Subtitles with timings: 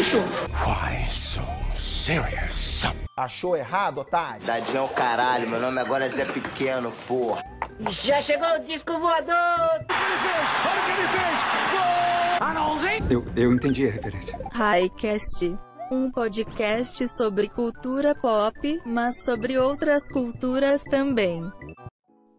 [0.00, 0.16] bicho?
[0.64, 1.42] Why so
[1.74, 2.84] serious?
[3.16, 4.40] Achou errado, otário?
[4.46, 7.42] Tadinho é o caralho, meu nome agora é Zé Pequeno, porra.
[7.90, 9.30] Já chegou o disco voador!
[9.30, 9.82] Olha
[10.80, 11.28] o que ele fez!
[12.40, 13.10] Olha o que ele fez!
[13.10, 14.38] Eu, eu entendi a referência.
[14.52, 15.58] Highcast.
[15.92, 21.42] Um podcast sobre cultura pop, mas sobre outras culturas também.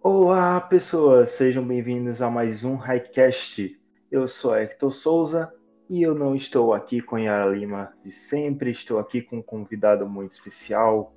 [0.02, 3.78] Olá, pessoas, sejam bem-vindos a mais um Highcast.
[4.10, 5.54] Eu sou Hector Souza
[5.92, 10.08] e eu não estou aqui com Yara Lima de sempre, estou aqui com um convidado
[10.08, 11.14] muito especial,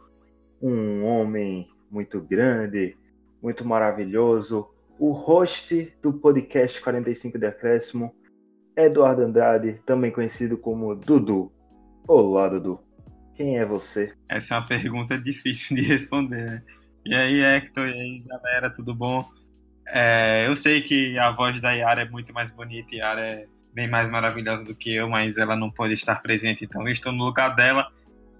[0.60, 2.96] um homem muito grande,
[3.40, 4.68] muito maravilhoso,
[4.98, 8.12] o host do podcast 45 de Acréscimo,
[8.76, 11.52] Eduardo Andrade, também conhecido como Dudu.
[12.08, 12.80] Olá, Dudu.
[13.36, 14.12] Quem é você?
[14.28, 16.62] Essa é uma pergunta difícil de responder, né?
[17.06, 19.24] E aí, Hector, e aí, galera, tudo bom?
[19.86, 23.88] É, eu sei que a voz da Yara é muito mais bonita, Yara é bem
[23.88, 27.24] mais maravilhosa do que eu, mas ela não pode estar presente, então eu estou no
[27.24, 27.90] lugar dela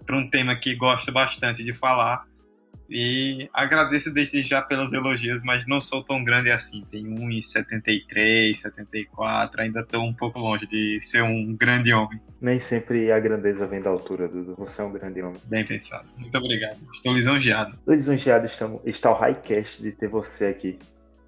[0.06, 2.24] para um tema que gosto bastante de falar.
[2.88, 6.84] E agradeço desde já pelos elogios, mas não sou tão grande assim.
[6.90, 12.20] Tenho 1,73, 74, ainda estou um pouco longe de ser um grande homem.
[12.40, 14.54] Nem sempre a grandeza vem da altura, Dudu.
[14.58, 15.40] Você é um grande homem.
[15.46, 16.06] Bem pensado.
[16.18, 16.76] Muito obrigado.
[16.92, 17.78] Estou lisonjeado.
[17.88, 20.78] Lisonjeado estamos, está o Highcast de ter você aqui.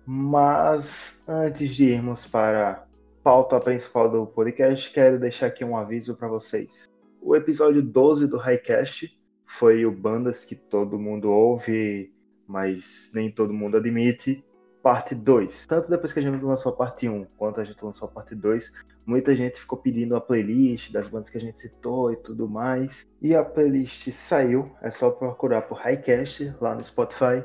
[0.07, 2.86] Mas antes de irmos para
[3.27, 6.89] pauta principal do podcast, quero deixar aqui um aviso para vocês.
[7.21, 12.15] O episódio 12 do Highcast foi o Bandas que todo mundo ouve,
[12.47, 14.45] mas nem todo mundo admite.
[14.81, 15.67] Parte 2.
[15.67, 18.33] Tanto depois que a gente lançou a parte 1 quanto a gente lançou a parte
[18.33, 18.73] 2,
[19.05, 23.11] muita gente ficou pedindo a playlist das bandas que a gente citou e tudo mais.
[23.21, 27.43] E a playlist saiu, é só procurar por Highcast lá no Spotify.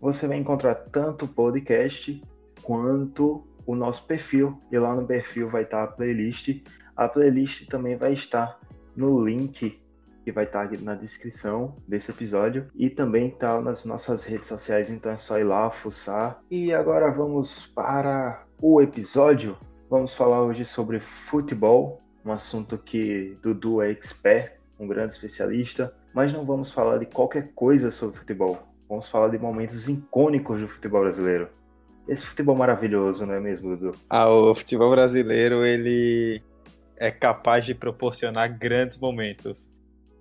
[0.00, 2.22] Você vai encontrar tanto o podcast
[2.62, 4.60] quanto o nosso perfil.
[4.70, 6.62] E lá no perfil vai estar a playlist.
[6.96, 8.58] A playlist também vai estar
[8.96, 9.80] no link
[10.24, 14.90] que vai estar aqui na descrição desse episódio e também está nas nossas redes sociais,
[14.90, 16.40] então é só ir lá, fuçar.
[16.50, 19.56] E agora vamos para o episódio.
[19.90, 26.32] Vamos falar hoje sobre futebol, um assunto que Dudu é expert, um grande especialista, mas
[26.32, 28.58] não vamos falar de qualquer coisa sobre futebol.
[28.88, 31.48] Vamos falar de momentos icônicos do futebol brasileiro.
[32.08, 33.96] Esse futebol maravilhoso, não é mesmo, Dudu?
[34.10, 36.42] Ah, o futebol brasileiro, ele
[36.96, 39.68] é capaz de proporcionar grandes momentos.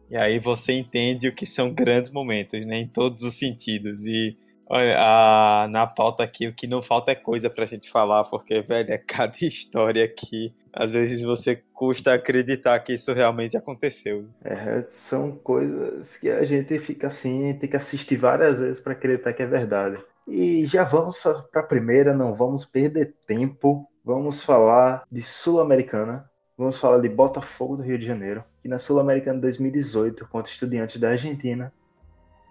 [0.09, 2.77] E aí você entende o que são grandes momentos, né?
[2.77, 4.05] Em todos os sentidos.
[4.05, 4.37] E
[4.69, 8.61] olha, a, na pauta aqui, o que não falta é coisa pra gente falar, porque,
[8.61, 10.53] velho, é cada história aqui.
[10.71, 14.25] Às vezes você custa acreditar que isso realmente aconteceu.
[14.43, 19.33] É, são coisas que a gente fica assim, tem que assistir várias vezes para acreditar
[19.33, 19.97] que é verdade.
[20.27, 23.87] E já vamos para a primeira, não vamos perder tempo.
[24.03, 26.29] Vamos falar de Sul-Americana.
[26.57, 28.43] Vamos falar de Botafogo do Rio de Janeiro.
[28.63, 31.73] E na Sul-Americana 2018, contra Estudiantes da Argentina,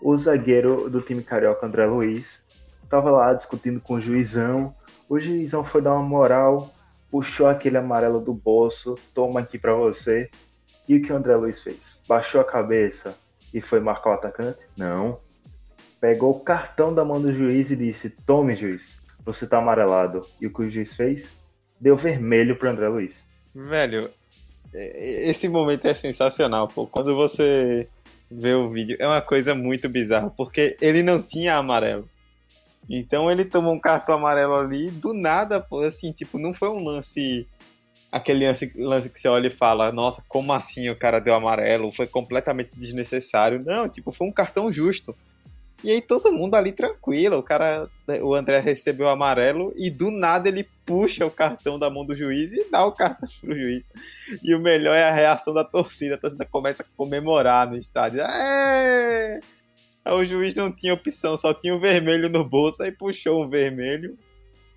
[0.02, 2.44] o zagueiro do time carioca, André Luiz,
[2.82, 4.74] estava lá discutindo com o juizão.
[5.08, 6.70] O juizão foi dar uma moral,
[7.10, 10.28] puxou aquele amarelo do bolso, toma aqui para você.
[10.88, 11.98] E o que o André Luiz fez?
[12.08, 13.16] Baixou a cabeça
[13.54, 14.58] e foi marcar o atacante?
[14.76, 15.20] Não.
[16.02, 20.26] Pegou o cartão da mão do juiz e disse: Tome, juiz, você tá amarelado.
[20.40, 21.32] E o que o juiz fez?
[21.80, 23.24] Deu vermelho pro André Luiz.
[23.54, 24.10] Velho,
[24.74, 26.88] esse momento é sensacional, pô.
[26.88, 27.86] Quando você
[28.28, 32.08] vê o vídeo, é uma coisa muito bizarra, porque ele não tinha amarelo.
[32.90, 36.82] Então ele tomou um cartão amarelo ali, do nada, pô, assim, tipo, não foi um
[36.82, 37.46] lance.
[38.10, 41.92] Aquele lance, lance que você olha e fala, nossa, como assim o cara deu amarelo?
[41.92, 43.62] Foi completamente desnecessário.
[43.64, 45.14] Não, tipo, foi um cartão justo.
[45.82, 47.90] E aí todo mundo ali tranquilo, o cara,
[48.22, 52.14] o André recebeu o amarelo e do nada ele puxa o cartão da mão do
[52.14, 53.82] juiz e dá o cartão pro juiz.
[54.42, 58.20] E o melhor é a reação da torcida, a torcida começa a comemorar no estádio.
[58.20, 59.40] É!
[60.06, 64.16] O juiz não tinha opção, só tinha o vermelho no bolso, aí puxou o vermelho.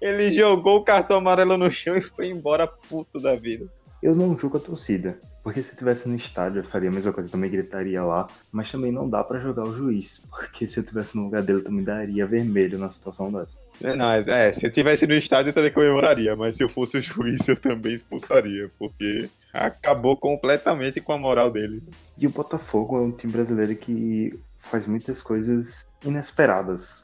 [0.01, 3.67] Ele jogou o cartão amarelo no chão e foi embora puto da vida.
[4.05, 5.17] Eu não julgo a torcida.
[5.41, 8.27] Porque se eu estivesse no estádio, eu faria a mesma coisa, também gritaria lá.
[8.51, 10.21] Mas também não dá para jogar o juiz.
[10.29, 13.57] Porque se eu estivesse no lugar dele, eu também daria vermelho na situação dessa.
[13.97, 16.35] Não, é, se eu estivesse no estádio, eu também comemoraria.
[16.35, 18.69] Mas se eu fosse o juiz, eu também expulsaria.
[18.77, 21.81] Porque acabou completamente com a moral dele.
[22.15, 27.03] E o Botafogo é um time brasileiro que faz muitas coisas inesperadas.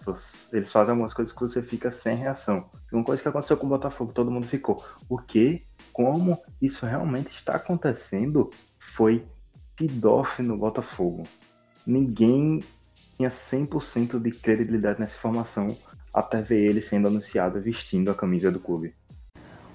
[0.53, 2.69] Eles fazem algumas coisas que você fica sem reação.
[2.91, 4.83] Uma coisa que aconteceu com o Botafogo, todo mundo ficou.
[5.09, 5.63] O quê?
[5.91, 8.49] Como isso realmente está acontecendo?
[8.77, 9.25] Foi
[9.77, 11.23] Sidoff no Botafogo.
[11.85, 12.63] Ninguém
[13.17, 15.75] tinha 100% de credibilidade nessa informação
[16.13, 18.93] até ver ele sendo anunciado vestindo a camisa do clube.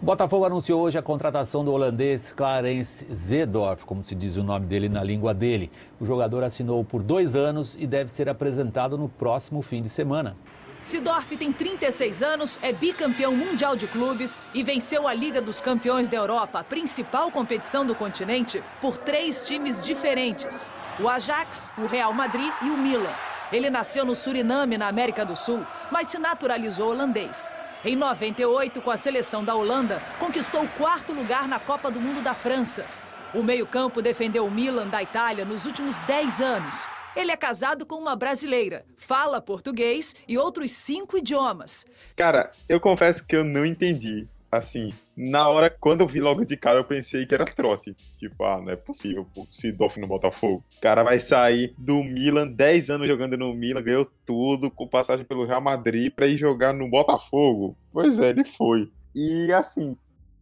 [0.00, 4.90] Botafogo anunciou hoje a contratação do holandês Clarence Zedorf, como se diz o nome dele
[4.90, 5.70] na língua dele.
[5.98, 10.36] O jogador assinou por dois anos e deve ser apresentado no próximo fim de semana.
[10.82, 16.10] Sidorf tem 36 anos, é bicampeão mundial de clubes e venceu a Liga dos Campeões
[16.10, 22.12] da Europa, a principal competição do continente, por três times diferentes: o Ajax, o Real
[22.12, 23.14] Madrid e o Milan.
[23.50, 27.50] Ele nasceu no Suriname, na América do Sul, mas se naturalizou holandês.
[27.86, 32.20] Em 98, com a seleção da Holanda, conquistou o quarto lugar na Copa do Mundo
[32.20, 32.84] da França.
[33.32, 36.88] O meio-campo defendeu o Milan da Itália nos últimos 10 anos.
[37.14, 41.86] Ele é casado com uma brasileira, fala português e outros cinco idiomas.
[42.16, 46.56] Cara, eu confesso que eu não entendi assim, na hora, quando eu vi logo de
[46.56, 47.94] cara, eu pensei que era trote.
[48.18, 50.64] Tipo, ah, não é possível, pô, Sidorf no Botafogo.
[50.76, 55.24] O cara vai sair do Milan, 10 anos jogando no Milan, ganhou tudo, com passagem
[55.24, 57.76] pelo Real Madrid, pra ir jogar no Botafogo.
[57.92, 58.90] Pois é, ele foi.
[59.14, 59.96] E assim,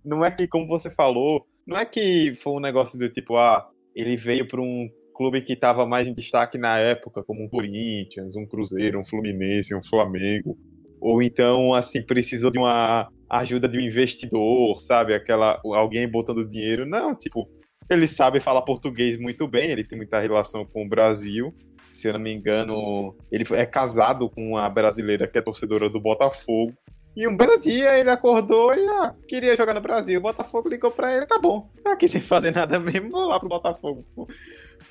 [0.04, 3.68] não é que, como você falou, não é que foi um negócio do tipo, ah,
[3.94, 8.36] ele veio pra um clube que estava mais em destaque na época, como um Corinthians,
[8.36, 10.58] um Cruzeiro, um Fluminense, um Flamengo.
[11.00, 15.14] Ou então, assim, precisou de uma ajuda de um investidor, sabe?
[15.14, 16.86] Aquela alguém botando dinheiro.
[16.86, 17.48] Não, tipo,
[17.88, 21.54] ele sabe falar português muito bem, ele tem muita relação com o Brasil.
[21.92, 26.00] Se eu não me engano, ele é casado com uma brasileira que é torcedora do
[26.00, 26.74] Botafogo.
[27.16, 30.18] E um belo dia ele acordou e ah, queria jogar no Brasil.
[30.18, 31.70] O Botafogo ligou pra ele, tá bom.
[31.84, 34.04] Aqui sem fazer nada mesmo, vou lá pro Botafogo.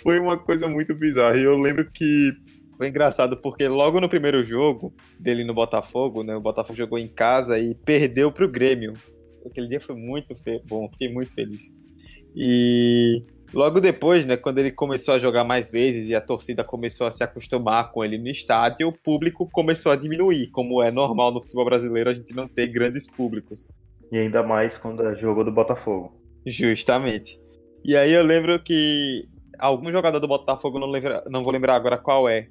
[0.01, 1.35] Foi uma coisa muito bizarra.
[1.35, 2.31] E eu lembro que
[2.77, 6.35] foi engraçado porque logo no primeiro jogo dele no Botafogo, né?
[6.35, 8.93] O Botafogo jogou em casa e perdeu pro Grêmio.
[9.45, 10.33] Aquele dia foi muito
[10.65, 11.71] bom, fiquei muito feliz.
[12.35, 13.23] E
[13.53, 17.11] logo depois, né, quando ele começou a jogar mais vezes e a torcida começou a
[17.11, 21.41] se acostumar com ele no estádio, o público começou a diminuir, como é normal no
[21.41, 23.67] futebol brasileiro a gente não ter grandes públicos.
[24.11, 26.13] E ainda mais quando é jogo do Botafogo.
[26.45, 27.39] Justamente.
[27.83, 29.27] E aí eu lembro que
[29.59, 32.47] algum jogador do Botafogo, não, lembra, não vou lembrar agora qual é,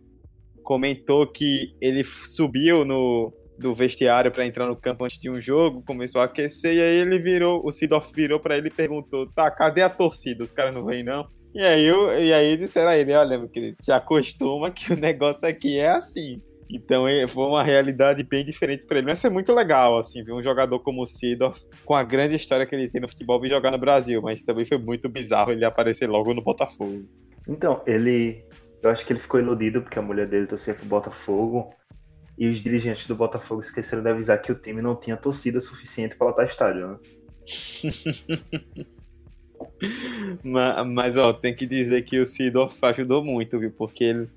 [0.62, 5.84] comentou que ele subiu no do vestiário para entrar no campo antes de um jogo,
[5.86, 9.50] começou a aquecer e aí ele virou, o Sidorf virou para ele e perguntou: "Tá,
[9.50, 10.42] cadê a torcida?
[10.42, 13.74] Os caras não vêm não?" E aí, eu, e aí disseram a ele, olha, que
[13.78, 16.40] se acostuma que o negócio aqui é assim.
[16.70, 19.06] Então é, foi uma realidade bem diferente para ele.
[19.06, 22.64] Mas é muito legal, assim, ver um jogador como o Sidorf, com a grande história
[22.64, 24.22] que ele tem no futebol, vir jogar no Brasil.
[24.22, 27.04] Mas também foi muito bizarro ele aparecer logo no Botafogo.
[27.46, 28.42] Então, ele
[28.82, 31.73] eu acho que ele ficou iludido porque a mulher dele torcia pro Botafogo
[32.37, 36.17] e os dirigentes do Botafogo esqueceram de avisar que o time não tinha torcida suficiente
[36.17, 36.99] para lotar estádio, né?
[40.43, 43.70] mas, mas, ó, tem que dizer que o Sidorf ajudou muito, viu?
[43.70, 44.29] Porque ele,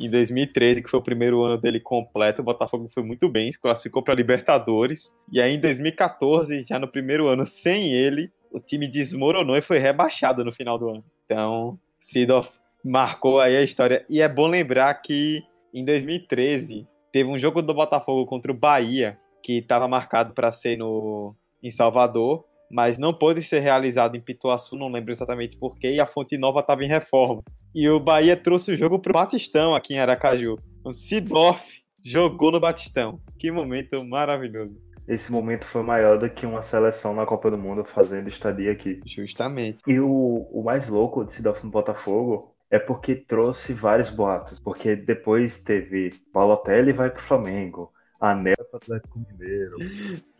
[0.00, 3.60] em 2013, que foi o primeiro ano dele completo, o Botafogo foi muito bem, se
[3.60, 5.14] classificou para Libertadores.
[5.30, 9.78] E aí em 2014, já no primeiro ano sem ele, o time desmoronou e foi
[9.78, 11.04] rebaixado no final do ano.
[11.24, 14.04] Então, Sidorf marcou aí a história.
[14.08, 15.42] E é bom lembrar que
[15.74, 20.76] em 2013 teve um jogo do Botafogo contra o Bahia que estava marcado para ser
[20.76, 26.00] no em Salvador, mas não pôde ser realizado em Pituaçu, não lembro exatamente porquê, e
[26.00, 27.42] a Fonte Nova estava em reforma.
[27.74, 30.58] E o Bahia trouxe o jogo pro Batistão aqui em Aracaju.
[30.84, 31.62] O Sidorf
[32.04, 33.20] jogou no Batistão.
[33.38, 34.76] Que momento maravilhoso.
[35.08, 39.00] Esse momento foi maior do que uma seleção na Copa do Mundo fazendo estadia aqui.
[39.06, 39.82] Justamente.
[39.86, 44.60] E o, o mais louco de Sidorf no Botafogo é porque trouxe vários boatos.
[44.60, 49.76] Porque depois teve Balotelli vai pro Flamengo, Anel pro Atlético Mineiro.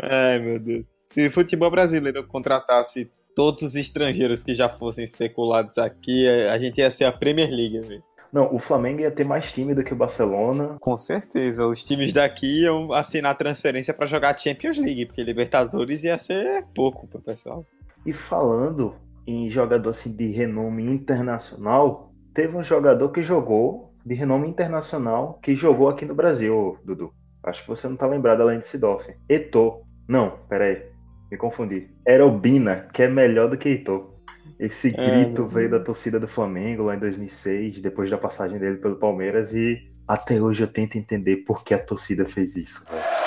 [0.00, 0.84] Ai, meu Deus.
[1.10, 6.78] Se o futebol brasileiro contratasse todos os estrangeiros que já fossem especulados aqui, a gente
[6.78, 8.02] ia ser a Premier League, velho.
[8.32, 10.76] Não, o Flamengo ia ter mais time do que o Barcelona.
[10.80, 11.66] Com certeza.
[11.66, 17.06] Os times daqui iam assinar transferência para jogar Champions League, porque Libertadores ia ser pouco
[17.06, 17.64] pro pessoal.
[18.04, 18.94] E falando
[19.26, 25.56] em jogador assim de renome internacional, teve um jogador que jogou, de renome internacional, que
[25.56, 27.10] jogou aqui no Brasil, Dudu.
[27.42, 29.10] Acho que você não tá lembrado além de Sidoff.
[29.26, 29.80] Eto.
[30.06, 30.82] Não, peraí.
[31.30, 31.88] Me confundi.
[32.06, 34.14] Era o Bina, que é melhor do que Eto.
[34.60, 38.58] Esse é, grito é, veio da torcida do Flamengo lá em 2006, depois da passagem
[38.58, 42.84] dele pelo Palmeiras, e até hoje eu tento entender por que a torcida fez isso.
[42.90, 43.25] Véio.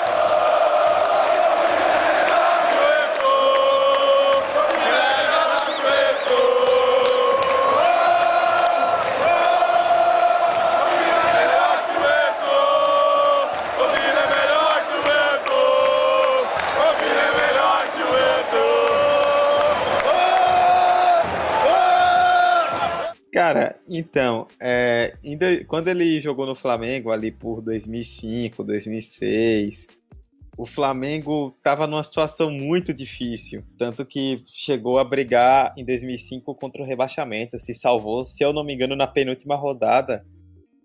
[23.92, 29.88] Então, é, ainda, quando ele jogou no Flamengo ali por 2005, 2006,
[30.56, 36.80] o Flamengo estava numa situação muito difícil, tanto que chegou a brigar em 2005 contra
[36.80, 40.24] o rebaixamento, se salvou, se eu não me engano, na penúltima rodada,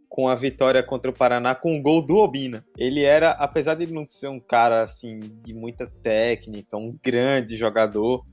[0.10, 2.66] com a vitória contra o Paraná com um gol do Obina.
[2.76, 8.26] Ele era, apesar de não ser um cara assim de muita técnica, um grande jogador,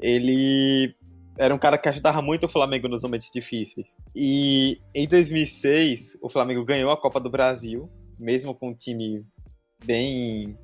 [0.00, 0.94] ele
[1.38, 3.86] era um cara que ajudava muito o Flamengo nos momentos difíceis.
[4.14, 9.24] E em 2006, o Flamengo ganhou a Copa do Brasil, mesmo com um time
[9.84, 10.56] bem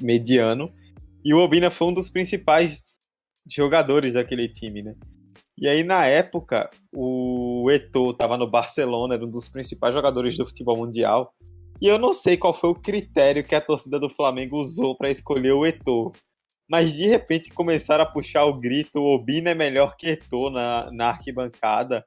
[0.00, 0.72] mediano.
[1.24, 3.00] E o Obina foi um dos principais
[3.48, 4.94] jogadores daquele time, né?
[5.60, 10.46] E aí, na época, o Eto'o estava no Barcelona, era um dos principais jogadores do
[10.46, 11.32] futebol mundial.
[11.80, 15.10] E eu não sei qual foi o critério que a torcida do Flamengo usou para
[15.10, 16.12] escolher o Eto'o.
[16.68, 21.08] Mas de repente começaram a puxar o grito: Obina é melhor que Eto'o na, na
[21.08, 22.04] arquibancada.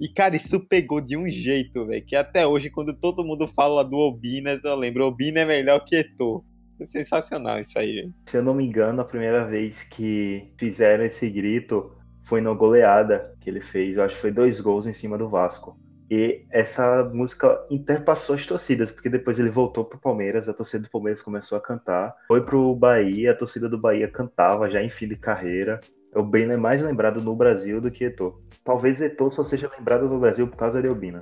[0.00, 2.04] E, cara, isso pegou de um jeito, velho.
[2.06, 5.96] Que até hoje, quando todo mundo fala do Obinas, eu lembro: Obina é melhor que
[5.96, 6.44] Eto'o.
[6.86, 8.14] Sensacional isso aí, gente.
[8.24, 11.92] Se eu não me engano, a primeira vez que fizeram esse grito
[12.24, 13.98] foi na goleada que ele fez.
[13.98, 15.76] Eu acho que foi dois gols em cima do Vasco.
[16.10, 20.90] E essa música interpassou as torcidas, porque depois ele voltou pro Palmeiras, a torcida do
[20.90, 22.16] Palmeiras começou a cantar.
[22.26, 25.80] Foi pro Bahia, a torcida do Bahia cantava já em fim de carreira.
[26.12, 28.42] É o bem mais lembrado no Brasil do que Eto'o.
[28.64, 31.20] Talvez Eto'o só seja lembrado no Brasil por causa de Albina.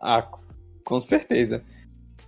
[0.00, 0.30] Ah,
[0.84, 1.64] com certeza.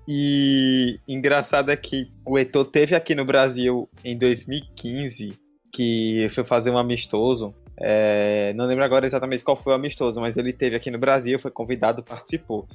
[0.08, 5.38] E engraçado é que o Eto'o teve aqui no Brasil em 2015,
[5.72, 10.36] que foi fazer um amistoso é, não lembro agora exatamente qual foi o amistoso, mas
[10.36, 12.68] ele teve aqui no Brasil, foi convidado, participou.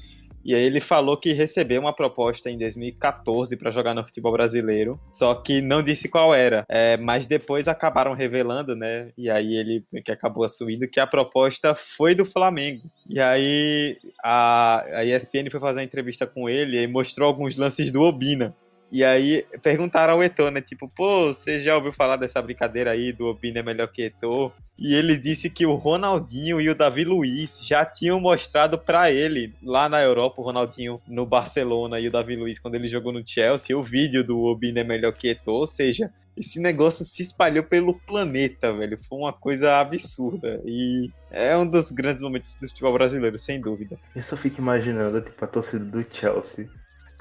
[0.45, 4.99] E aí ele falou que recebeu uma proposta em 2014 para jogar no futebol brasileiro,
[5.11, 6.63] só que não disse qual era.
[6.69, 9.09] É, mas depois acabaram revelando, né?
[9.17, 12.83] E aí ele que acabou assumindo que a proposta foi do Flamengo.
[13.09, 17.89] E aí a, a ESPN foi fazer uma entrevista com ele e mostrou alguns lances
[17.89, 18.55] do Obina.
[18.91, 20.61] E aí perguntaram ao Eto'o, né?
[20.61, 24.51] Tipo, pô, você já ouviu falar dessa brincadeira aí do Obina é melhor que Eto'o?
[24.77, 29.53] E ele disse que o Ronaldinho e o Davi Luiz já tinham mostrado para ele,
[29.63, 33.25] lá na Europa, o Ronaldinho no Barcelona e o Davi Luiz quando ele jogou no
[33.25, 37.63] Chelsea, o vídeo do Obina é melhor que Eto'o, ou seja, esse negócio se espalhou
[37.63, 38.97] pelo planeta, velho.
[39.07, 40.61] Foi uma coisa absurda.
[40.65, 43.97] E é um dos grandes momentos do futebol brasileiro, sem dúvida.
[44.13, 46.69] Eu só fico imaginando, tipo, a torcida do Chelsea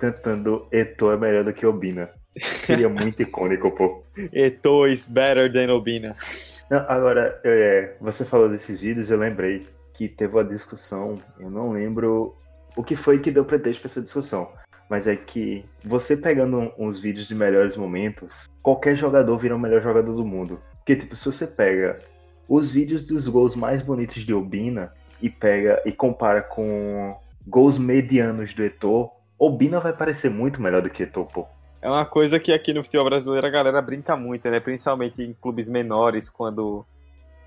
[0.04, 2.10] cantando Eto é melhor do que Obina.
[2.66, 4.02] Seria muito icônico, pô.
[4.32, 6.14] Eto is better than Obina.
[6.70, 11.72] Não, agora, é, você falou desses vídeos, eu lembrei que teve uma discussão, eu não
[11.72, 12.34] lembro
[12.76, 14.50] o que foi que deu pretexto para essa discussão.
[14.90, 19.82] Mas é que você pegando uns vídeos de melhores momentos, qualquer jogador vira o melhor
[19.82, 20.60] jogador do mundo.
[20.76, 21.98] Porque, tipo, se você pega
[22.46, 24.92] os vídeos dos gols mais bonitos de Obina
[25.22, 30.90] e pega e compara com gols medianos do Eto'o, Obina vai parecer muito melhor do
[30.90, 31.48] que Topo.
[31.82, 34.58] É uma coisa que aqui no futebol brasileiro a galera brinca muito, né?
[34.58, 36.84] Principalmente em clubes menores, quando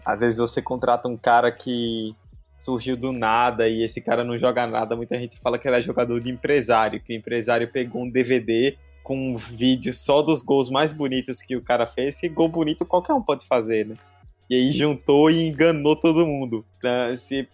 [0.06, 2.16] às vezes você contrata um cara que
[2.62, 4.96] surgiu do nada e esse cara não joga nada.
[4.96, 8.78] Muita gente fala que ele é jogador de empresário, que o empresário pegou um DVD
[9.04, 12.22] com um vídeo só dos gols mais bonitos que o cara fez.
[12.22, 13.96] E gol bonito qualquer um pode fazer, né?
[14.50, 16.66] E aí juntou e enganou todo mundo.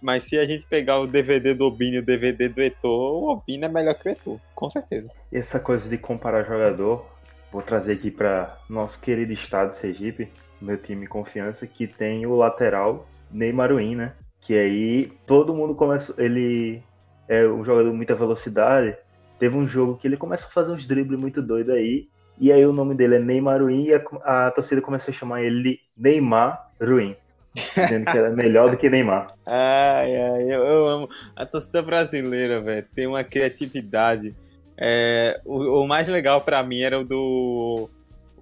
[0.02, 3.32] Mas se a gente pegar o DVD do Obini e o DVD do Eto'o, o
[3.32, 5.10] Obini é melhor que o Eto'o, com certeza.
[5.32, 7.06] Essa coisa de comparar jogador,
[7.52, 10.30] vou trazer aqui para nosso querido estado Sergipe,
[10.62, 14.14] meu time confiança, que tem o lateral Neymar Win, né?
[14.40, 16.14] Que aí todo mundo começa.
[16.18, 16.84] Ele
[17.28, 18.96] é um jogador de muita velocidade.
[19.40, 22.08] Teve um jogo que ele começa a fazer uns dribles muito doidos aí.
[22.40, 25.44] E aí o nome dele é Neymar Ruim e a, a torcida começou a chamar
[25.44, 27.16] ele Neymar Ruim.
[27.54, 29.36] Dizendo que era melhor do que Neymar.
[29.46, 31.10] Ai, ai, eu, eu amo.
[31.36, 34.36] A torcida brasileira, velho, tem uma criatividade.
[34.76, 37.90] É, o, o mais legal para mim era o do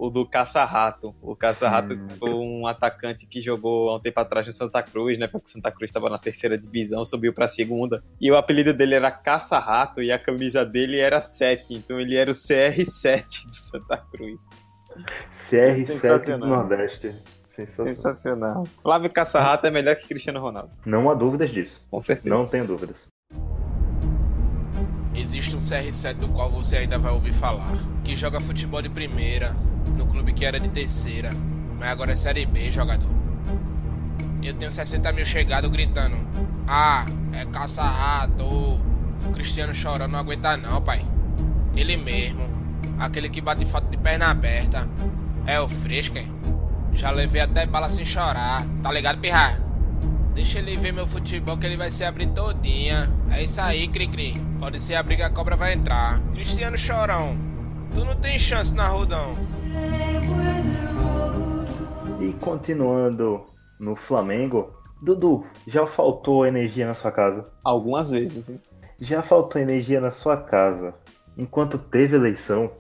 [0.02, 1.14] o do Caça-Rato.
[1.22, 5.28] O Caça-Rato foi um atacante que jogou há um tempo atrás no Santa Cruz, né?
[5.28, 8.04] Porque o Santa Cruz estava na terceira divisão, subiu para a segunda.
[8.20, 11.76] E o apelido dele era Caça-Rato e a camisa dele era 7.
[11.76, 14.42] Então ele era o CR7 do Santa Cruz.
[15.52, 17.16] CR7 do Nordeste.
[17.48, 17.94] Sensacional.
[17.94, 18.68] Sensacional.
[18.82, 20.72] Flávio Caça-Rato é melhor que Cristiano Ronaldo.
[20.84, 21.88] Não há dúvidas disso.
[21.92, 22.34] Com certeza.
[22.34, 23.08] Não tenho dúvidas.
[25.14, 29.54] Existe um CR7 do qual você ainda vai ouvir falar, que joga futebol de primeira,
[29.86, 31.32] no clube que era de terceira,
[31.80, 33.10] mas agora é Série B, jogador.
[34.42, 36.16] Eu tenho 60 mil chegados gritando:
[36.68, 38.44] Ah, é caça-rato.
[38.44, 41.06] O Cristiano chorando não aguenta, não, pai.
[41.76, 42.44] Ele mesmo,
[43.00, 44.88] aquele que bate foto de perna aberta.
[45.46, 46.24] É o Fresca.
[46.94, 49.60] Já levei até bala sem chorar, tá ligado, pirra?
[50.34, 53.12] Deixa ele ver meu futebol que ele vai se abrir todinha.
[53.30, 54.42] É isso aí, Cri-Cri.
[54.60, 56.20] Pode ser a briga, a cobra vai entrar.
[56.34, 57.51] Cristiano Chorão.
[57.94, 59.36] Tu não tem chance na Rodão.
[62.20, 63.46] E continuando
[63.80, 67.50] no Flamengo, Dudu, já faltou energia na sua casa?
[67.64, 68.60] Algumas vezes, hein?
[69.00, 70.94] Já faltou energia na sua casa
[71.38, 72.72] enquanto teve eleição?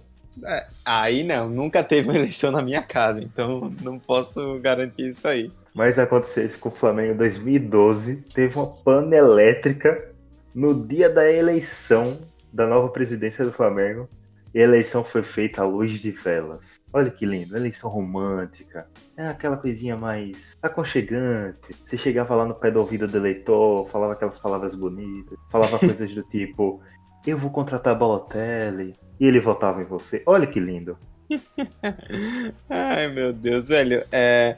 [0.46, 5.28] É, aí não, nunca teve uma eleição na minha casa, então não posso garantir isso
[5.28, 5.52] aí.
[5.74, 8.18] Mas aconteceu isso com o Flamengo em 2012.
[8.34, 10.10] Teve uma pana elétrica
[10.54, 12.20] no dia da eleição
[12.52, 14.08] da nova presidência do Flamengo.
[14.54, 16.80] E a eleição foi feita à luz de velas.
[16.92, 18.88] Olha que lindo, eleição romântica.
[19.16, 21.74] É aquela coisinha mais aconchegante.
[21.86, 26.14] Você chegava lá no pé do ouvido do eleitor, falava aquelas palavras bonitas, falava coisas
[26.14, 26.82] do tipo:
[27.26, 28.94] Eu vou contratar Balotelli.
[29.20, 30.22] E ele votava em você.
[30.26, 30.98] Olha que lindo.
[32.68, 34.04] Ai meu Deus, velho.
[34.12, 34.58] É,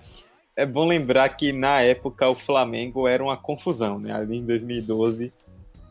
[0.56, 4.14] é bom lembrar que na época o Flamengo era uma confusão, né?
[4.14, 5.32] Ali em 2012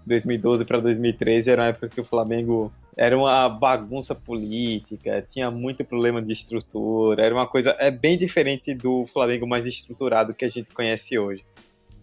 [0.07, 5.85] 2012 para 2013 era uma época que o Flamengo era uma bagunça política, tinha muito
[5.85, 10.49] problema de estrutura, era uma coisa é bem diferente do Flamengo mais estruturado que a
[10.49, 11.45] gente conhece hoje.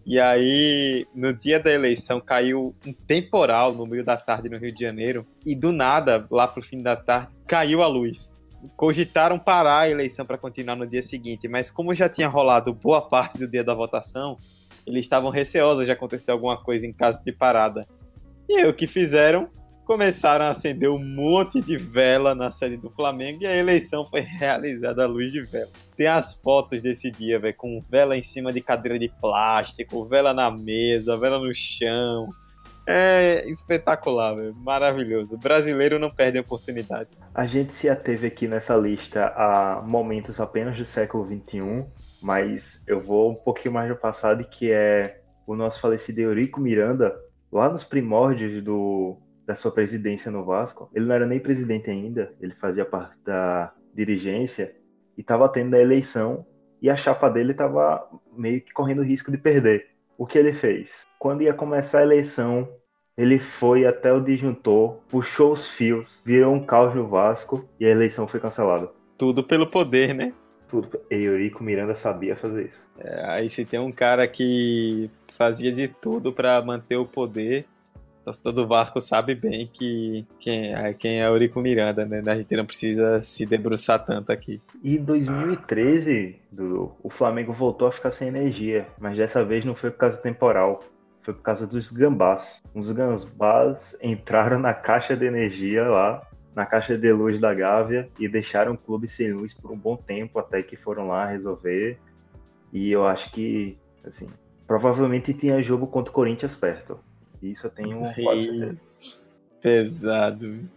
[0.04, 4.74] E aí, no dia da eleição, caiu um temporal no meio da tarde no Rio
[4.74, 8.32] de Janeiro, e do nada, lá pro fim da tarde, caiu a luz.
[8.76, 13.00] Cogitaram parar a eleição para continuar no dia seguinte, mas como já tinha rolado boa
[13.00, 14.36] parte do dia da votação,
[14.90, 17.86] eles estavam receosos de acontecer alguma coisa em caso de parada.
[18.48, 19.48] E aí o que fizeram?
[19.84, 24.20] Começaram a acender um monte de vela na sede do Flamengo e a eleição foi
[24.20, 25.70] realizada à luz de vela.
[25.96, 30.32] Tem as fotos desse dia, velho, com vela em cima de cadeira de plástico, vela
[30.32, 32.30] na mesa, vela no chão.
[32.86, 34.54] É espetacular, véio.
[34.54, 35.36] maravilhoso.
[35.36, 37.10] O brasileiro não perde a oportunidade.
[37.32, 41.84] A gente se ateve aqui nessa lista a momentos apenas do século XXI,
[42.22, 47.16] mas eu vou um pouquinho mais no passado, que é o nosso falecido Eurico Miranda,
[47.50, 50.90] lá nos primórdios do, da sua presidência no Vasco.
[50.94, 54.74] Ele não era nem presidente ainda, ele fazia parte da dirigência
[55.16, 56.46] e estava tendo a eleição
[56.80, 59.88] e a chapa dele estava meio que correndo risco de perder.
[60.16, 61.06] O que ele fez?
[61.18, 62.68] Quando ia começar a eleição,
[63.16, 67.90] ele foi até o disjuntor, puxou os fios, virou um caos no Vasco e a
[67.90, 68.90] eleição foi cancelada.
[69.18, 70.32] Tudo pelo poder, né?
[70.70, 71.00] Tudo.
[71.10, 72.88] Eurico Miranda sabia fazer isso.
[72.98, 77.66] É, aí se tem um cara que fazia de tudo para manter o poder,
[78.20, 82.22] o torcedor do Vasco sabe bem que quem é, quem é Eurico Miranda, né?
[82.26, 84.60] A gente não precisa se debruçar tanto aqui.
[84.82, 89.90] E 2013, do, o Flamengo voltou a ficar sem energia, mas dessa vez não foi
[89.90, 90.84] por causa temporal.
[91.22, 92.62] Foi por causa dos gambás.
[92.74, 98.28] Os gambás entraram na caixa de energia lá na caixa de luz da Gávea e
[98.28, 101.98] deixaram o clube sem luz por um bom tempo até que foram lá resolver.
[102.72, 104.28] E eu acho que, assim,
[104.66, 106.98] provavelmente tinha jogo contra o Corinthians perto.
[107.42, 108.80] Isso eu tenho quase certeza.
[109.60, 110.68] Pesado.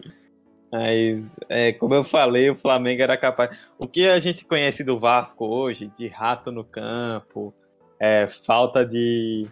[0.72, 3.56] Mas, é, como eu falei, o Flamengo era capaz.
[3.78, 7.54] O que a gente conhece do Vasco hoje, de rato no campo,
[7.98, 9.46] é, falta de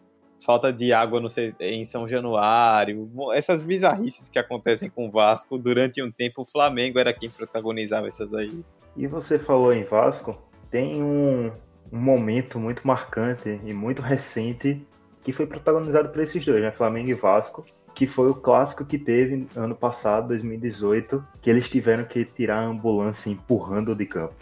[0.45, 1.29] falta de água no,
[1.61, 6.99] em São Januário, essas bizarrices que acontecem com o Vasco durante um tempo, o Flamengo
[6.99, 8.65] era quem protagonizava essas aí.
[8.97, 10.37] E você falou em Vasco,
[10.71, 11.51] tem um,
[11.93, 14.85] um momento muito marcante e muito recente
[15.23, 16.73] que foi protagonizado por esses dois, né?
[16.73, 22.05] Flamengo e Vasco, que foi o clássico que teve ano passado, 2018, que eles tiveram
[22.05, 24.35] que tirar a ambulância empurrando de campo.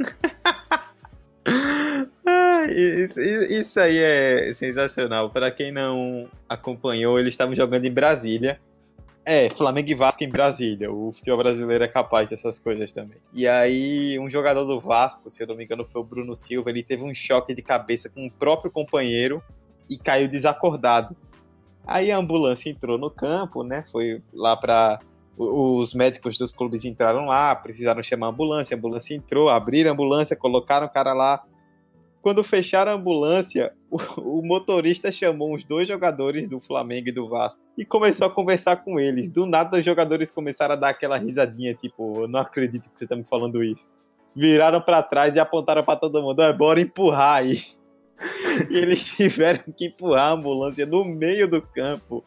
[2.70, 5.30] Isso, isso aí é sensacional.
[5.30, 8.60] Para quem não acompanhou, eles estavam jogando em Brasília.
[9.24, 10.90] É, Flamengo e Vasco em Brasília.
[10.90, 13.18] O futebol brasileiro é capaz dessas coisas também.
[13.32, 16.70] E aí, um jogador do Vasco, se eu não me engano, foi o Bruno Silva,
[16.70, 19.42] ele teve um choque de cabeça com o próprio companheiro
[19.88, 21.14] e caiu desacordado.
[21.86, 23.84] Aí a ambulância entrou no campo, né?
[23.90, 25.00] Foi lá para
[25.36, 29.92] os médicos dos clubes entraram lá, precisaram chamar a ambulância, a ambulância entrou, abriram a
[29.92, 31.42] ambulância, colocaram o cara lá,
[32.22, 37.28] quando fecharam a ambulância, o, o, motorista chamou os dois jogadores do Flamengo e do
[37.28, 39.28] Vasco e começou a conversar com eles.
[39.28, 43.06] Do nada, os jogadores começaram a dar aquela risadinha, tipo, eu não acredito que você
[43.06, 43.88] tá me falando isso.
[44.36, 47.62] Viraram para trás e apontaram para todo mundo: é, bora empurrar aí.
[48.70, 52.22] e eles tiveram que empurrar a ambulância no meio do campo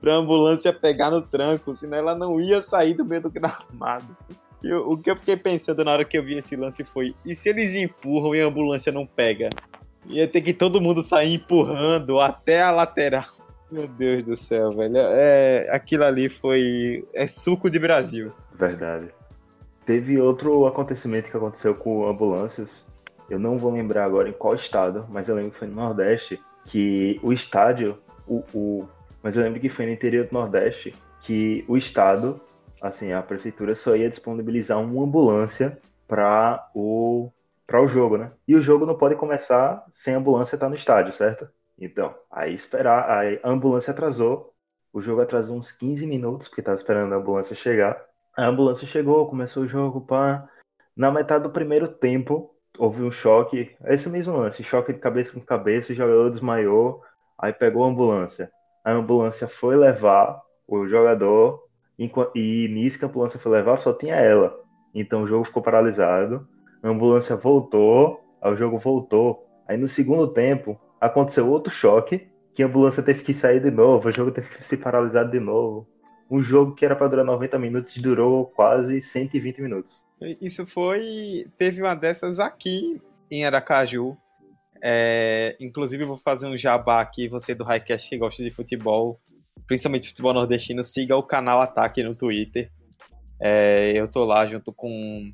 [0.00, 4.16] pra ambulância pegar no tranco, senão ela não ia sair do meio do gramado.
[4.66, 7.36] E o que eu fiquei pensando na hora que eu vi esse lance foi: e
[7.36, 9.48] se eles empurram e a ambulância não pega?
[10.06, 13.24] Ia ter que todo mundo sair empurrando até a lateral.
[13.70, 14.96] Meu Deus do céu, velho.
[14.96, 17.06] É, aquilo ali foi.
[17.14, 18.32] É suco de Brasil.
[18.54, 19.08] Verdade.
[19.84, 22.84] Teve outro acontecimento que aconteceu com ambulâncias.
[23.30, 26.40] Eu não vou lembrar agora em qual estado, mas eu lembro que foi no Nordeste.
[26.64, 28.88] Que o estádio, o, o
[29.22, 32.40] mas eu lembro que foi no interior do Nordeste, que o estado
[32.80, 37.30] assim, a prefeitura só ia disponibilizar uma ambulância para o
[37.66, 38.30] para o jogo, né?
[38.46, 41.48] E o jogo não pode começar sem a ambulância estar no estádio, certo?
[41.76, 44.54] Então, aí esperar, aí a ambulância atrasou,
[44.92, 48.00] o jogo atrasou uns 15 minutos, porque estava esperando a ambulância chegar.
[48.36, 50.48] A ambulância chegou, começou o jogo, pá.
[50.96, 55.32] Na metade do primeiro tempo, houve um choque, é esse mesmo lance, choque de cabeça
[55.32, 57.02] com cabeça, o jogador desmaiou,
[57.38, 58.50] aí pegou a ambulância.
[58.84, 61.65] A ambulância foi levar o jogador,
[61.98, 64.58] e nisso que a ambulância foi levar, só tinha ela.
[64.94, 66.46] Então o jogo ficou paralisado,
[66.82, 69.46] a ambulância voltou, aí o jogo voltou.
[69.66, 74.08] Aí no segundo tempo, aconteceu outro choque, que a ambulância teve que sair de novo,
[74.08, 75.86] o jogo teve que se paralisar de novo.
[76.30, 80.04] Um jogo que era para durar 90 minutos durou quase 120 minutos.
[80.40, 81.46] Isso foi.
[81.56, 84.16] Teve uma dessas aqui em Aracaju.
[84.82, 87.28] É, inclusive, vou fazer um jabá aqui.
[87.28, 89.20] Você do Highcast que gosta de futebol,
[89.66, 92.70] principalmente futebol nordestino, siga o canal Ataque no Twitter.
[93.40, 95.32] É, eu tô lá junto com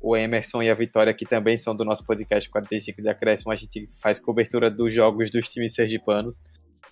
[0.00, 3.52] o Emerson e a Vitória, que também são do nosso podcast 45 de Acréscimo.
[3.52, 6.42] A gente faz cobertura dos jogos dos times sergipanos.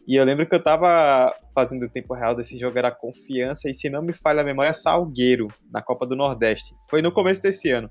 [0.07, 3.75] E eu lembro que eu tava fazendo o tempo real desse jogo, era Confiança, e
[3.75, 6.75] se não me falha a memória, Salgueiro, na Copa do Nordeste.
[6.89, 7.91] Foi no começo desse ano.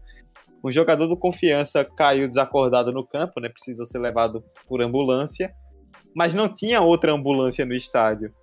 [0.64, 3.48] Um jogador do Confiança caiu desacordado no campo, né?
[3.50, 5.54] Precisou ser levado por ambulância,
[6.16, 8.34] mas não tinha outra ambulância no estádio.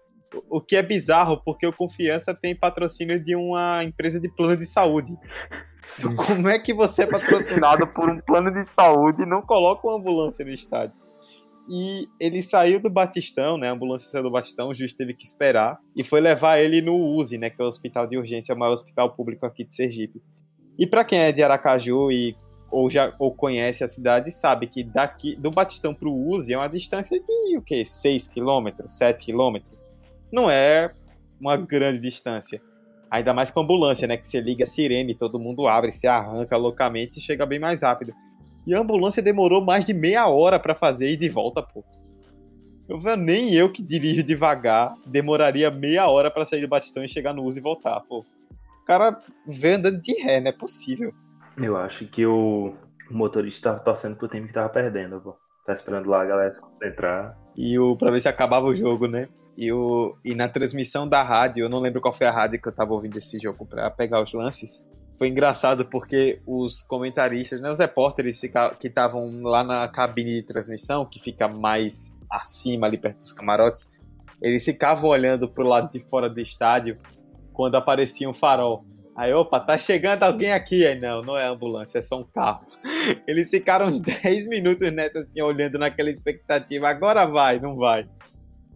[0.51, 4.67] O que é bizarro, porque o Confiança tem patrocínio de uma empresa de plano de
[4.67, 5.17] saúde.
[6.27, 9.97] Como é que você é patrocinado por um plano de saúde e não coloca uma
[9.97, 10.97] ambulância no estádio?
[11.69, 13.69] E ele saiu do Batistão, né?
[13.69, 15.79] A ambulância saiu do Batistão, o juiz teve que esperar.
[15.97, 17.51] E foi levar ele no USE, né?
[17.51, 20.23] Que é o hospital de urgência, o maior hospital público aqui de Sergipe.
[20.79, 22.37] E para quem é de Aracaju e
[22.71, 26.59] ou já ou conhece a cidade, sabe que daqui do Batistão para o USE é
[26.59, 27.85] uma distância de o quê?
[27.87, 29.59] 6 km, 7 km.
[30.37, 30.93] Não é
[31.41, 32.61] uma grande distância.
[33.11, 34.19] Ainda mais com ambulância, né?
[34.19, 37.81] Que você liga a sirene, todo mundo abre, se arranca loucamente e chega bem mais
[37.81, 38.13] rápido.
[38.67, 41.83] E a ambulância demorou mais de meia hora para fazer e de volta, pô.
[42.87, 47.33] Eu, nem eu que dirijo devagar demoraria meia hora para sair do Batistão e chegar
[47.33, 48.19] no uso e voltar, pô.
[48.19, 49.19] O cara
[49.49, 51.15] veio andando de ré, não é possível.
[51.57, 52.75] Eu acho que o
[53.11, 55.35] motorista tava torcendo pro time que tava perdendo, pô.
[55.65, 57.39] Tá esperando lá a galera entrar.
[57.57, 59.31] E o, pra ver se acabava o jogo, né?
[59.57, 62.69] E, o, e na transmissão da rádio, eu não lembro qual foi a rádio que
[62.69, 64.87] eu tava ouvindo esse jogo pra pegar os lances
[65.19, 68.41] foi engraçado porque os comentaristas, né, os repórteres
[68.79, 73.89] que estavam lá na cabine de transmissão, que fica mais acima, ali perto dos camarotes,
[74.43, 76.99] eles ficavam olhando pro lado de fora do estádio
[77.53, 78.85] quando aparecia um farol.
[79.17, 80.87] Aí, opa, tá chegando alguém aqui.
[80.87, 82.67] Aí, não, não é ambulância, é só um carro.
[83.27, 86.87] Eles ficaram uns 10 minutos nessa, assim, olhando naquela expectativa.
[86.87, 88.07] Agora vai, não vai.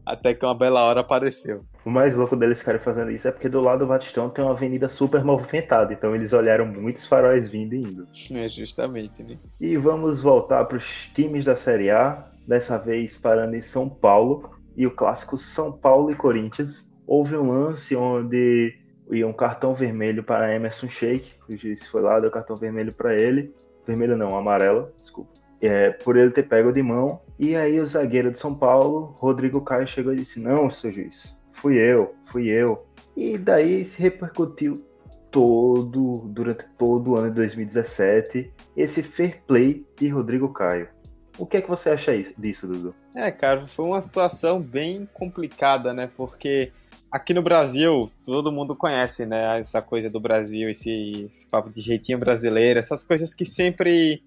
[0.05, 1.65] Até que uma bela hora apareceu.
[1.85, 4.53] O mais louco deles ficarem fazendo isso é porque do lado do Batistão tem uma
[4.53, 8.07] avenida super movimentada, então eles olharam muitos faróis vindo e indo.
[8.33, 9.39] É, justamente, né?
[9.61, 14.51] E vamos voltar para os times da Série A, dessa vez parando em São Paulo,
[14.77, 16.91] e o clássico São Paulo e Corinthians.
[17.07, 18.75] Houve um lance onde
[19.11, 23.15] ia um cartão vermelho para Emerson Sheik, o juiz foi lá, deu cartão vermelho para
[23.15, 23.53] ele,
[23.87, 28.31] vermelho não, amarelo, desculpa, é, por ele ter pego de mão, e aí o zagueiro
[28.31, 32.87] de São Paulo, Rodrigo Caio, chegou e disse, não, seu juiz, fui eu, fui eu.
[33.17, 34.85] E daí se repercutiu
[35.31, 40.91] todo, durante todo o ano de 2017, esse fair play de Rodrigo Caio.
[41.39, 42.95] O que é que você acha disso, Dudu?
[43.15, 46.11] É, cara, foi uma situação bem complicada, né?
[46.15, 46.71] Porque
[47.11, 49.61] aqui no Brasil, todo mundo conhece, né?
[49.61, 54.23] Essa coisa do Brasil, esse, esse papo de jeitinho brasileiro, essas coisas que sempre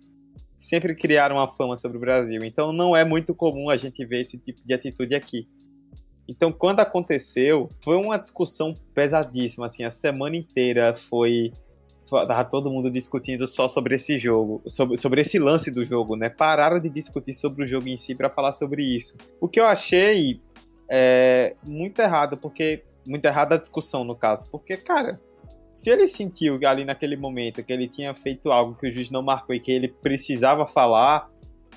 [0.63, 2.43] sempre criaram uma fama sobre o Brasil.
[2.43, 5.47] Então não é muito comum a gente ver esse tipo de atitude aqui.
[6.25, 11.51] Então, quando aconteceu, foi uma discussão pesadíssima, assim, a semana inteira foi
[12.09, 16.29] tava todo mundo discutindo só sobre esse jogo, sobre, sobre esse lance do jogo, né?
[16.29, 19.15] Pararam de discutir sobre o jogo em si para falar sobre isso.
[19.41, 20.39] O que eu achei
[20.89, 25.19] é, muito errado, porque muito errada a discussão no caso, porque cara,
[25.75, 29.21] se ele sentiu ali naquele momento que ele tinha feito algo que o juiz não
[29.21, 31.29] marcou e que ele precisava falar,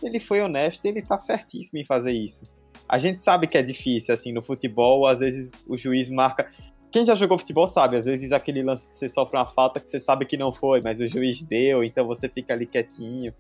[0.02, 2.44] ele foi honesto e ele tá certíssimo em fazer isso
[2.88, 6.50] a gente sabe que é difícil, assim, no futebol, às vezes o juiz marca.
[6.90, 9.90] Quem já jogou futebol sabe, às vezes aquele lance que você sofre uma falta que
[9.90, 13.34] você sabe que não foi, mas o juiz deu, então você fica ali quietinho.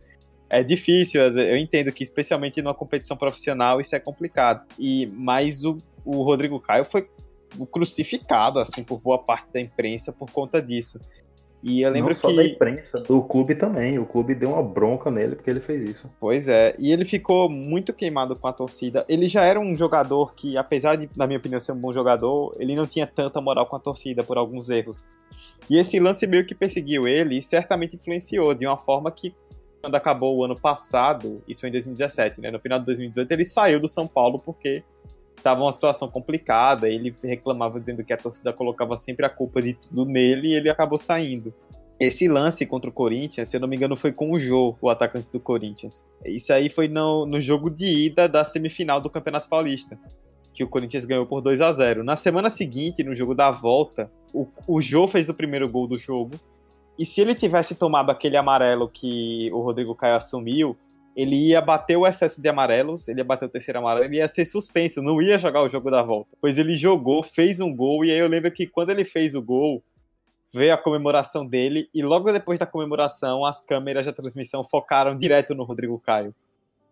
[0.48, 4.66] É difícil, eu entendo que especialmente numa competição profissional isso é complicado.
[4.78, 7.08] E mas o, o Rodrigo Caio foi
[7.64, 11.00] crucificado assim por boa parte da imprensa por conta disso.
[11.62, 12.36] E eu lembro Não só que.
[12.36, 13.98] da imprensa, do clube também.
[13.98, 16.10] O clube deu uma bronca nele porque ele fez isso.
[16.20, 19.04] Pois é, e ele ficou muito queimado com a torcida.
[19.08, 22.52] Ele já era um jogador que, apesar de, na minha opinião, ser um bom jogador,
[22.60, 25.04] ele não tinha tanta moral com a torcida por alguns erros.
[25.68, 29.34] E esse lance meio que perseguiu ele e certamente influenciou de uma forma que,
[29.82, 32.50] quando acabou o ano passado, isso foi em 2017, né?
[32.50, 34.84] No final de 2018, ele saiu do São Paulo porque
[35.46, 36.88] estava uma situação complicada.
[36.88, 40.68] Ele reclamava dizendo que a torcida colocava sempre a culpa de tudo nele e ele
[40.68, 41.54] acabou saindo.
[41.98, 44.90] Esse lance contra o Corinthians, se eu não me engano, foi com o Jô, o
[44.90, 46.04] atacante do Corinthians.
[46.26, 49.98] Isso aí foi no, no jogo de ida da semifinal do Campeonato Paulista,
[50.52, 54.10] que o Corinthians ganhou por 2 a 0 Na semana seguinte, no jogo da volta,
[54.34, 56.34] o, o Jô fez o primeiro gol do jogo.
[56.98, 60.76] E se ele tivesse tomado aquele amarelo que o Rodrigo Caio assumiu,
[61.16, 64.28] ele ia bater o excesso de amarelos, ele ia bater o terceiro amarelo e ia
[64.28, 66.36] ser suspenso, não ia jogar o jogo da volta.
[66.42, 69.40] Pois ele jogou, fez um gol, e aí eu lembro que quando ele fez o
[69.40, 69.82] gol,
[70.52, 75.54] veio a comemoração dele, e logo depois da comemoração, as câmeras da transmissão focaram direto
[75.54, 76.34] no Rodrigo Caio.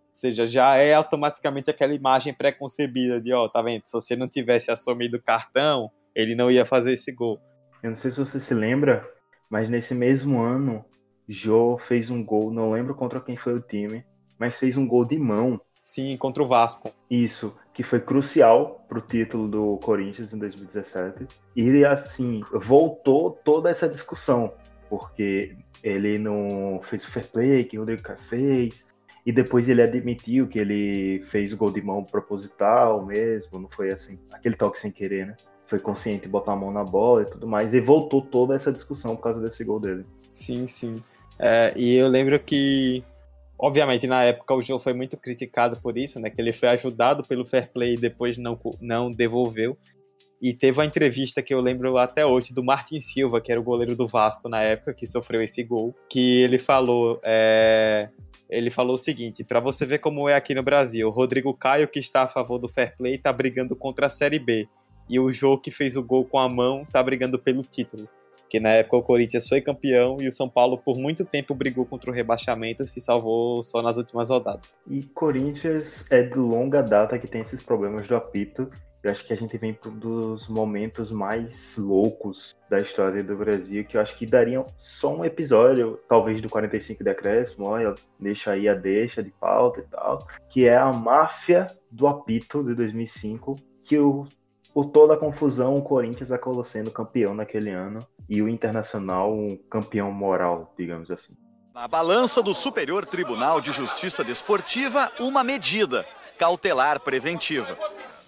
[0.09, 3.83] Ou seja, já é automaticamente aquela imagem pré-concebida de, ó, tá vendo?
[3.85, 7.39] Se você não tivesse assumido o cartão, ele não ia fazer esse gol.
[7.83, 9.07] Eu não sei se você se lembra,
[9.51, 10.83] mas nesse mesmo ano,
[11.29, 14.03] Jô fez um gol, não lembro contra quem foi o time,
[14.39, 15.61] mas fez um gol de mão.
[15.83, 16.91] Sim, contra o Vasco.
[17.11, 21.27] Isso, que foi crucial pro título do Corinthians em 2017.
[21.55, 24.53] E assim, voltou toda essa discussão,
[24.89, 28.87] porque ele não fez o fair play que o Rodrigo Caio fez,
[29.27, 33.91] e depois ele admitiu que ele fez o gol de mão proposital mesmo, não foi
[33.91, 35.37] assim, aquele toque sem querer, né?
[35.67, 38.71] Foi consciente de botar a mão na bola e tudo mais, e voltou toda essa
[38.71, 40.05] discussão por causa desse gol dele.
[40.33, 41.03] Sim, sim.
[41.39, 43.03] É, e eu lembro que
[43.59, 46.29] Obviamente, na época, o João foi muito criticado por isso, né?
[46.29, 49.77] Que ele foi ajudado pelo fair play e depois não, não devolveu.
[50.43, 53.65] E teve uma entrevista que eu lembro até hoje do Martin Silva, que era o
[53.65, 57.21] goleiro do Vasco na época, que sofreu esse gol, que ele falou.
[57.23, 58.11] É...
[58.51, 61.89] Ele falou o seguinte: para você ver como é aqui no Brasil, o Rodrigo Caio,
[61.89, 64.69] que está a favor do fair play, está brigando contra a Série B.
[65.09, 68.09] E o Jô, que fez o gol com a mão, está brigando pelo título
[68.49, 71.85] que na época o Corinthians foi campeão e o São Paulo por muito tempo brigou
[71.85, 74.69] contra o rebaixamento e se salvou só nas últimas rodadas.
[74.87, 78.71] E Corinthians é de longa data que tem esses problemas do apito.
[79.03, 83.37] Eu acho que a gente vem para um dos momentos mais loucos da história do
[83.37, 88.53] Brasil, que eu acho que daria só um episódio, talvez do 45 decréscimo, olha, deixa
[88.53, 93.57] aí a deixa de pauta e tal, que é a máfia do apito de 2005,
[93.85, 94.27] que o
[94.75, 99.57] por toda a confusão, o Corinthians acabou sendo campeão naquele ano e o Internacional um
[99.57, 101.37] campeão moral, digamos assim.
[101.75, 106.07] Na balança do Superior Tribunal de Justiça Desportiva, uma medida
[106.39, 107.77] cautelar preventiva.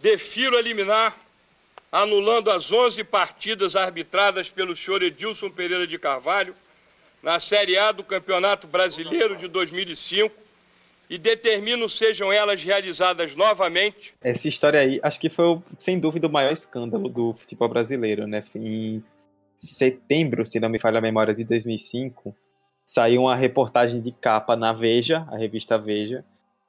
[0.00, 1.16] Defiro eliminar,
[1.90, 6.54] anulando as 11 partidas arbitradas pelo senhor Edilson Pereira de Carvalho
[7.22, 10.35] na Série A do Campeonato Brasileiro de 2005
[11.09, 14.12] e determino sejam elas realizadas novamente.
[14.20, 18.42] Essa história aí, acho que foi, sem dúvida, o maior escândalo do futebol brasileiro, né?
[18.54, 19.02] Em
[19.56, 22.34] setembro, se não me falha a memória, de 2005,
[22.84, 26.24] saiu uma reportagem de capa na Veja, a revista Veja,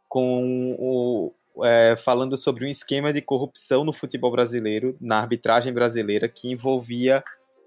[0.07, 6.27] com o, é, falando sobre um esquema de corrupção no futebol brasileiro, na arbitragem brasileira,
[6.27, 7.23] que envolvia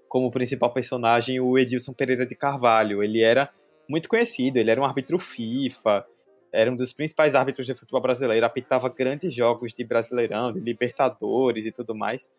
[0.09, 3.01] como principal personagem o Edilson Pereira de Carvalho.
[3.01, 3.49] Ele era
[3.87, 6.05] muito conhecido, ele era um árbitro FIFA,
[6.51, 11.65] era um dos principais árbitros de futebol brasileiro, apitava grandes jogos de Brasileirão, de Libertadores
[11.65, 12.29] e tudo mais.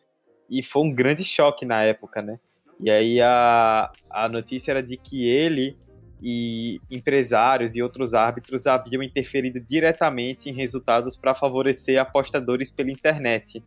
[0.50, 2.38] E foi um grande choque na época, né?
[2.82, 5.76] E aí a, a notícia era de que ele
[6.20, 13.62] e empresários e outros árbitros haviam interferido diretamente em resultados para favorecer apostadores pela internet.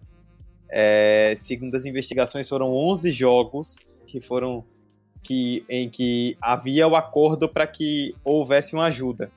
[0.70, 4.66] É, segundo as investigações, foram 11 jogos que foram
[5.24, 9.32] que, em que havia o acordo para que houvesse uma ajuda.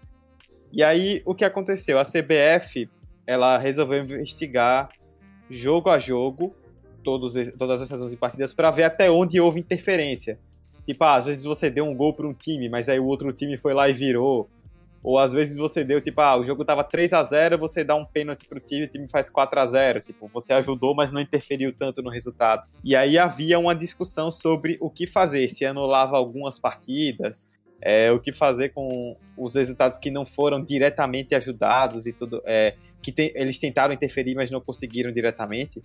[0.72, 1.98] E aí, o que aconteceu?
[1.98, 2.88] A CBF,
[3.26, 4.90] ela resolveu investigar
[5.48, 6.54] jogo a jogo
[7.08, 10.38] todos, todas essas 11 partidas para ver até onde houve interferência.
[10.84, 13.32] Tipo, ah, às vezes você deu um gol para um time, mas aí o outro
[13.32, 14.50] time foi lá e virou.
[15.02, 17.94] Ou às vezes você deu, tipo, ah, o jogo tava 3 a 0 você dá
[17.94, 21.20] um pênalti pro time, o time faz 4 a 0 Tipo, você ajudou, mas não
[21.20, 22.66] interferiu tanto no resultado.
[22.84, 27.48] E aí havia uma discussão sobre o que fazer, se anulava algumas partidas,
[27.80, 32.74] é, o que fazer com os resultados que não foram diretamente ajudados e tudo, é,
[33.00, 35.82] que eles tentaram interferir, mas não conseguiram diretamente.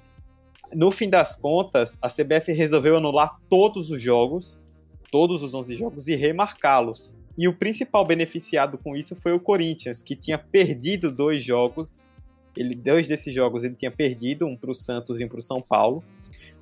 [0.71, 4.59] No fim das contas, a CBF resolveu anular todos os jogos,
[5.11, 7.15] todos os 11 jogos, e remarcá-los.
[7.37, 11.91] E o principal beneficiado com isso foi o Corinthians, que tinha perdido dois jogos.
[12.55, 15.43] Ele, dois desses jogos ele tinha perdido, um para o Santos e um para o
[15.43, 16.03] São Paulo.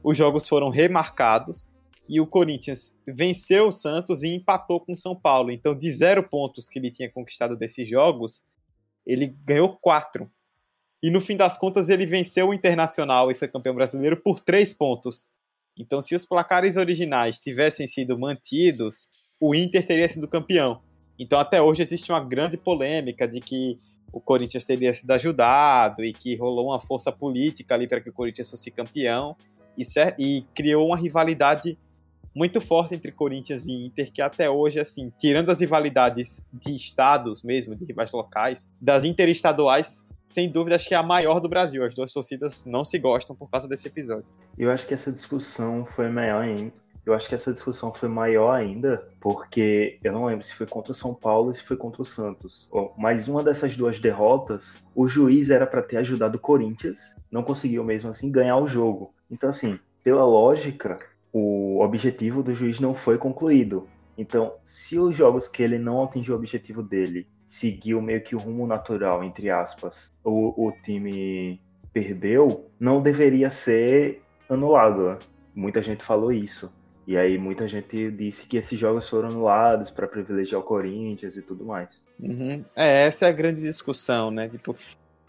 [0.03, 1.69] Os jogos foram remarcados
[2.07, 5.51] e o Corinthians venceu o Santos e empatou com o São Paulo.
[5.51, 8.45] Então, de zero pontos que ele tinha conquistado desses jogos,
[9.05, 10.29] ele ganhou quatro.
[11.01, 14.71] E no fim das contas, ele venceu o Internacional e foi campeão brasileiro por três
[14.71, 15.27] pontos.
[15.77, 19.07] Então, se os placares originais tivessem sido mantidos,
[19.39, 20.81] o Inter teria sido campeão.
[21.17, 23.79] Então, até hoje, existe uma grande polêmica de que
[24.11, 28.13] o Corinthians teria sido ajudado e que rolou uma força política ali para que o
[28.13, 29.35] Corinthians fosse campeão
[29.77, 29.83] e,
[30.19, 31.77] e criou uma rivalidade
[32.33, 37.43] muito forte entre Corinthians e Inter, que até hoje, assim, tirando as rivalidades de estados
[37.43, 41.83] mesmo, de rivais locais, das interestaduais, sem dúvida, acho que é a maior do Brasil.
[41.83, 44.33] As duas torcidas não se gostam por causa desse episódio.
[44.57, 46.73] Eu acho que essa discussão foi maior ainda.
[47.03, 50.91] Eu acho que essa discussão foi maior ainda, porque eu não lembro se foi contra
[50.91, 52.69] o São Paulo ou se foi contra o Santos.
[52.95, 57.83] Mas uma dessas duas derrotas, o juiz era para ter ajudado o Corinthians, não conseguiu
[57.83, 59.13] mesmo assim ganhar o jogo.
[59.31, 60.99] Então, assim, pela lógica,
[61.33, 63.87] o objetivo do juiz não foi concluído.
[64.15, 68.39] Então, se os jogos que ele não atingiu o objetivo dele seguiu meio que o
[68.39, 71.59] rumo natural, entre aspas, o, o time
[71.91, 75.17] perdeu, não deveria ser anulado.
[75.53, 76.73] Muita gente falou isso.
[77.05, 81.41] E aí muita gente disse que esses jogos foram anulados para privilegiar o Corinthians e
[81.41, 82.01] tudo mais.
[82.17, 82.63] Uhum.
[82.73, 84.47] É, essa é a grande discussão, né?
[84.47, 84.73] Tipo,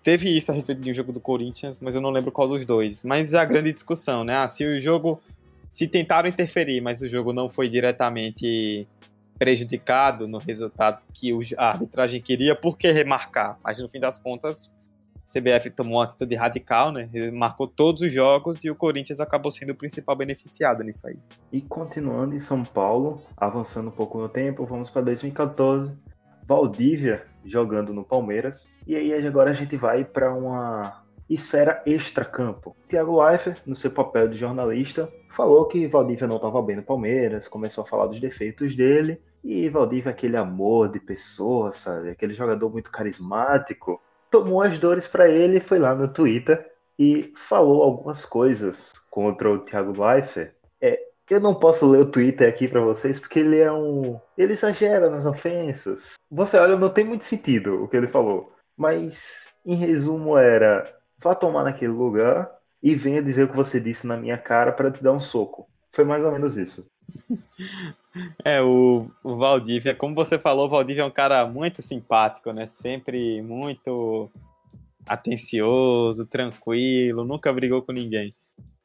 [0.01, 2.65] teve isso a respeito de um jogo do Corinthians, mas eu não lembro qual dos
[2.65, 3.03] dois.
[3.03, 4.37] Mas é a grande discussão, né?
[4.37, 5.21] Ah, se o jogo
[5.69, 8.87] se tentaram interferir, mas o jogo não foi diretamente
[9.43, 13.59] prejudicado no resultado que a arbitragem queria, por que remarcar?
[13.65, 14.73] Mas no fim das contas,
[15.17, 17.11] a CBF tomou uma atitude radical, né?
[17.33, 21.19] Marcou todos os jogos e o Corinthians acabou sendo o principal beneficiado nisso aí.
[21.51, 25.91] E continuando em São Paulo, avançando um pouco no tempo, vamos para 2014.
[26.47, 28.71] Valdívia jogando no Palmeiras.
[28.87, 32.77] E aí agora a gente vai para uma esfera extra-campo.
[32.89, 37.49] Thiago Leifert, no seu papel de jornalista, falou que Valdívia não estava bem no Palmeiras,
[37.49, 42.11] começou a falar dos defeitos dele, e Valdívia é aquele amor de pessoa, sabe?
[42.11, 44.01] Aquele jogador muito carismático.
[44.31, 49.59] Tomou as dores para ele, foi lá no Twitter e falou algumas coisas contra o
[49.59, 50.53] Thiago Leifert.
[50.81, 54.21] É, eu não posso ler o Twitter aqui para vocês porque ele é um.
[54.39, 56.15] Ele exagera nas ofensas.
[56.31, 58.53] Você olha, não tem muito sentido o que ele falou.
[58.77, 62.51] Mas, em resumo, era: vá tomar naquele lugar
[62.83, 65.69] e venha dizer o que você disse na minha cara para te dar um soco.
[65.91, 66.91] Foi mais ou menos isso.
[68.45, 72.67] É, o, o Valdívia, como você falou, o Valdívia é um cara muito simpático, né?
[72.67, 74.31] Sempre muito
[75.07, 78.35] atencioso, tranquilo, nunca brigou com ninguém.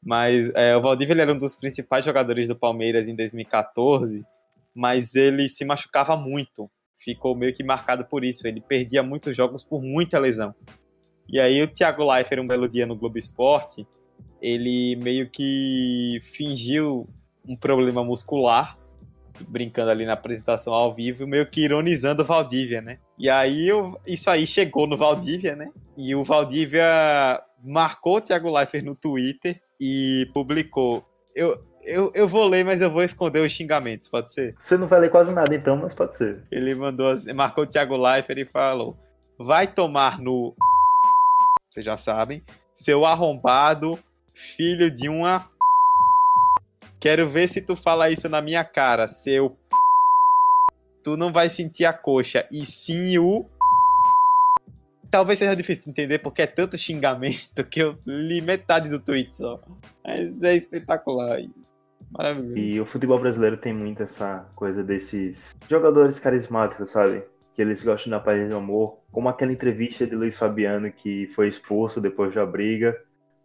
[0.01, 4.25] Mas é, o Valdívia ele era um dos principais jogadores do Palmeiras em 2014,
[4.73, 6.69] mas ele se machucava muito.
[7.03, 8.47] Ficou meio que marcado por isso.
[8.47, 10.56] Ele perdia muitos jogos por muita lesão.
[11.27, 13.86] E aí o Thiago Leifert, um belo dia no Globo Esporte,
[14.41, 17.08] ele meio que fingiu
[17.48, 18.78] um problema muscular,
[19.48, 23.00] brincando ali na apresentação ao vivo, meio que ironizando o Valdívia, né?
[23.18, 25.70] E aí eu, isso aí chegou no Valdívia, né?
[25.96, 31.06] E o Valdívia marcou o Thiago Leifert no Twitter e publicou.
[31.36, 34.56] Eu, eu, eu vou ler, mas eu vou esconder os xingamentos, pode ser?
[34.60, 36.44] Você não vai ler quase nada então, mas pode ser.
[36.52, 38.98] Ele mandou, marcou o Thiago Leifert e falou:
[39.38, 40.54] vai tomar no
[41.70, 42.44] vocês já sabem.
[42.74, 43.98] Seu arrombado,
[44.34, 45.50] filho de uma.
[47.00, 49.58] Quero ver se tu fala isso na minha cara, seu.
[51.04, 53.46] Tu não vai sentir a coxa, e sim o.
[55.10, 59.36] Talvez seja difícil de entender porque é tanto xingamento que eu li metade do tweet
[59.36, 59.62] só.
[60.06, 61.40] Mas é espetacular.
[62.12, 62.58] Maravilhoso.
[62.58, 67.24] E o futebol brasileiro tem muito essa coisa desses jogadores carismáticos, sabe?
[67.58, 71.48] que eles gostam da paz do amor, como aquela entrevista de Luiz Fabiano que foi
[71.48, 72.96] expulso depois da briga.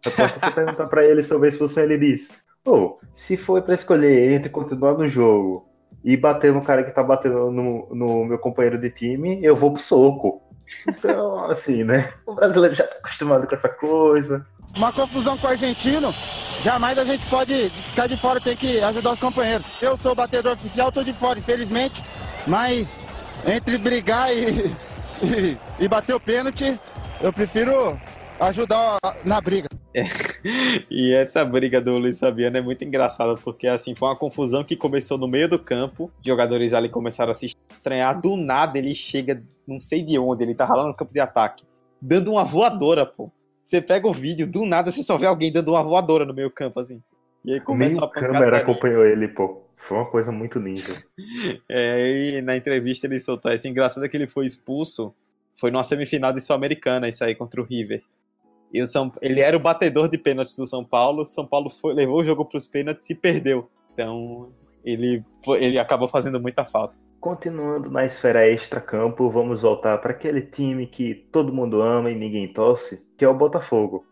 [0.05, 2.29] Após você perguntar para ele sobre a expulsão, ele diz:
[2.65, 5.67] oh, se foi para escolher entre continuar no jogo
[6.03, 9.71] e bater no cara que tá batendo no, no meu companheiro de time, eu vou
[9.71, 10.41] pro soco.
[10.87, 12.11] Então, assim, né?
[12.25, 14.45] O brasileiro já tá acostumado com essa coisa.
[14.75, 16.13] Uma confusão com o argentino,
[16.61, 19.65] jamais a gente pode ficar de fora, tem que ajudar os companheiros.
[19.81, 22.03] Eu sou o batedor oficial, tô de fora, infelizmente,
[22.47, 23.05] mas
[23.45, 24.75] entre brigar e,
[25.21, 26.77] e, e bater o pênalti,
[27.21, 27.95] eu prefiro
[28.39, 29.67] ajudar na briga.
[29.93, 30.03] É.
[30.91, 34.75] E essa briga do Luiz Fabiano é muito engraçada, porque assim, foi uma confusão que
[34.75, 38.93] começou no meio do campo, os jogadores ali começaram a se estranhar, do nada ele
[38.93, 41.63] chega, não sei de onde, ele tá lá no campo de ataque,
[42.01, 43.31] dando uma voadora, pô.
[43.63, 46.51] Você pega o vídeo, do nada você só vê alguém dando uma voadora no meio
[46.51, 47.01] campo, assim.
[47.45, 49.63] E aí começa Nem a câmera acompanhou ele, pô.
[49.77, 51.03] Foi uma coisa muito linda.
[51.69, 55.13] É, e na entrevista ele soltou essa engraçado que ele foi expulso.
[55.59, 58.03] Foi numa semifinal de Sul-Americana, isso aí contra o River.
[58.73, 61.21] E o São, ele era o batedor de pênaltis do São Paulo.
[61.21, 63.69] O São Paulo foi, levou o jogo para os pênaltis e perdeu.
[63.93, 64.51] Então,
[64.83, 65.23] ele,
[65.59, 66.95] ele acabou fazendo muita falta.
[67.19, 72.51] Continuando na esfera extra-campo, vamos voltar para aquele time que todo mundo ama e ninguém
[72.51, 74.05] torce, que é o Botafogo.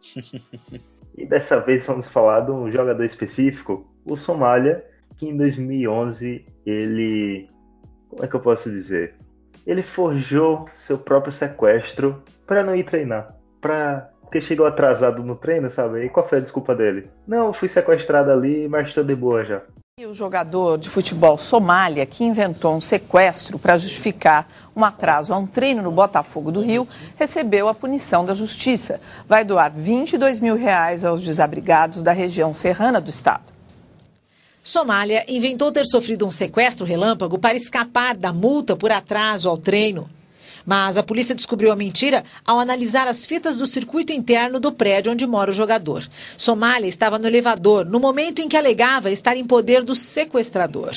[1.17, 4.85] e dessa vez vamos falar de um jogador específico, o Somália,
[5.17, 7.49] que em 2011 ele.
[8.09, 9.15] Como é que eu posso dizer?
[9.67, 13.35] Ele forjou seu próprio sequestro para não ir treinar.
[13.59, 14.10] Pra...
[14.31, 16.05] Porque chegou atrasado no treino, sabe?
[16.05, 17.09] E qual foi a desculpa dele?
[17.27, 19.61] Não, eu fui sequestrado ali, mas estou de boa já.
[19.99, 25.37] E o jogador de futebol Somália, que inventou um sequestro para justificar um atraso a
[25.37, 29.01] um treino no Botafogo do Rio, recebeu a punição da justiça.
[29.27, 33.51] Vai doar 22 mil reais aos desabrigados da região serrana do estado.
[34.63, 40.09] Somália inventou ter sofrido um sequestro relâmpago para escapar da multa por atraso ao treino.
[40.65, 45.11] Mas a polícia descobriu a mentira ao analisar as fitas do circuito interno do prédio
[45.11, 46.07] onde mora o jogador.
[46.37, 50.91] Somália estava no elevador no momento em que alegava estar em poder do sequestrador.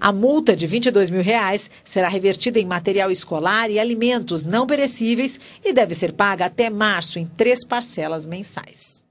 [0.00, 5.38] A multa de 22 mil reais será revertida em material escolar e alimentos não perecíveis
[5.64, 9.04] e deve ser paga até março em três parcelas mensais.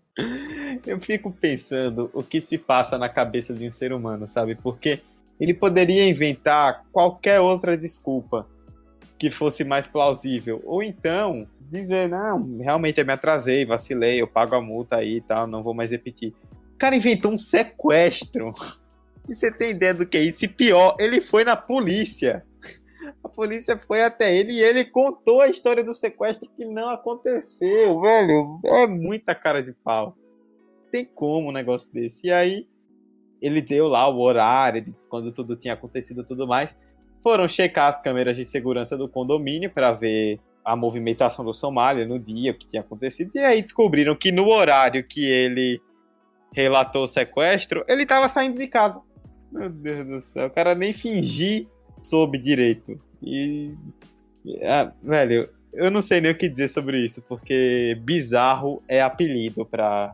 [0.86, 4.56] Eu fico pensando o que se passa na cabeça de um ser humano, sabe?
[4.56, 5.02] Porque
[5.40, 8.48] ele poderia inventar qualquer outra desculpa
[9.24, 10.62] que fosse mais plausível.
[10.66, 15.22] Ou então dizer, não, realmente eu me atrasei, vacilei, eu pago a multa aí e
[15.22, 16.34] tal, não vou mais repetir.
[16.76, 18.52] O cara inventou um sequestro.
[19.30, 20.44] E você tem ideia do que é isso?
[20.44, 22.46] E pior, ele foi na polícia.
[23.24, 28.02] A polícia foi até ele e ele contou a história do sequestro que não aconteceu,
[28.02, 28.60] velho.
[28.66, 30.18] É muita cara de pau.
[30.92, 32.28] Tem como um negócio desse.
[32.28, 32.68] E aí,
[33.42, 36.78] ele deu lá o horário de quando tudo tinha acontecido e tudo mais
[37.24, 42.20] foram checar as câmeras de segurança do condomínio para ver a movimentação do Somália no
[42.20, 45.82] dia, o que tinha acontecido, e aí descobriram que no horário que ele
[46.54, 49.02] relatou o sequestro, ele estava saindo de casa.
[49.52, 51.68] Meu Deus do céu, o cara nem fingir
[52.02, 53.00] soube direito.
[53.22, 53.74] E.
[54.64, 59.66] Ah, velho, eu não sei nem o que dizer sobre isso, porque bizarro é apelido
[59.66, 60.14] para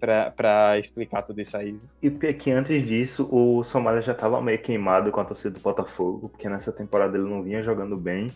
[0.00, 1.78] para explicar tudo isso aí.
[2.02, 6.30] E porque antes disso, o Somália já estava meio queimado com a torcida do Botafogo,
[6.30, 8.28] porque nessa temporada ele não vinha jogando bem.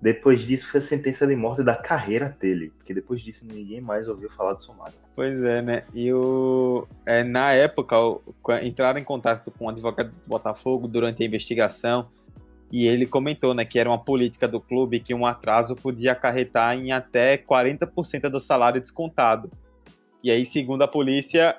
[0.00, 4.08] Depois disso foi a sentença de morte da carreira dele, porque depois disso ninguém mais
[4.08, 4.94] ouviu falar do Somália.
[5.14, 5.84] Pois é, né?
[5.94, 7.94] E o é, na época
[8.64, 12.08] entraram em contato com o advogado do Botafogo durante a investigação
[12.72, 16.74] e ele comentou, né, que era uma política do clube que um atraso podia acarretar
[16.74, 19.50] em até 40% do salário descontado.
[20.22, 21.56] E aí, segundo a polícia,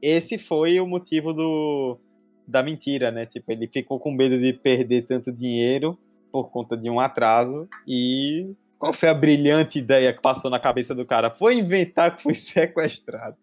[0.00, 1.98] esse foi o motivo do,
[2.46, 3.26] da mentira, né?
[3.26, 5.98] Tipo, ele ficou com medo de perder tanto dinheiro
[6.30, 10.94] por conta de um atraso e qual foi a brilhante ideia que passou na cabeça
[10.94, 11.30] do cara?
[11.30, 13.36] Foi inventar que foi sequestrado.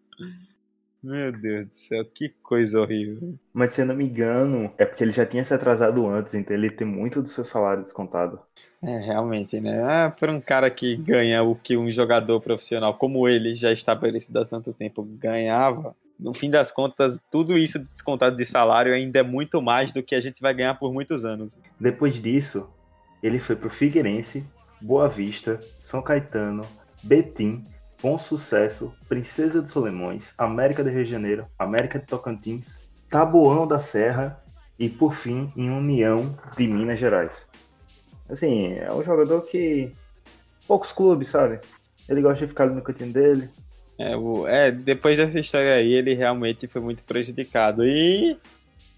[1.01, 3.35] Meu Deus do céu, que coisa horrível.
[3.53, 6.55] Mas se eu não me engano, é porque ele já tinha se atrasado antes, então
[6.55, 8.39] ele tem muito do seu salário descontado.
[8.81, 9.81] É, realmente, né?
[9.83, 14.39] Ah, para um cara que ganha o que um jogador profissional como ele, já estabelecido
[14.39, 19.23] há tanto tempo, ganhava, no fim das contas, tudo isso descontado de salário ainda é
[19.23, 21.57] muito mais do que a gente vai ganhar por muitos anos.
[21.79, 22.69] Depois disso,
[23.23, 24.45] ele foi pro Figueirense,
[24.81, 26.65] Boa Vista, São Caetano,
[27.01, 27.63] Betim,
[28.01, 33.79] Bom Sucesso, Princesa de Solimões, América do Rio de Janeiro, América de Tocantins, Taboão da
[33.79, 34.41] Serra
[34.77, 37.47] e, por fim, em União de Minas Gerais.
[38.29, 39.91] Assim, é um jogador que.
[40.67, 41.59] Poucos clubes, sabe?
[42.07, 43.49] Ele gosta de ficar ali no cantinho dele.
[43.97, 44.13] É,
[44.47, 47.83] é, depois dessa história aí, ele realmente foi muito prejudicado.
[47.83, 48.37] E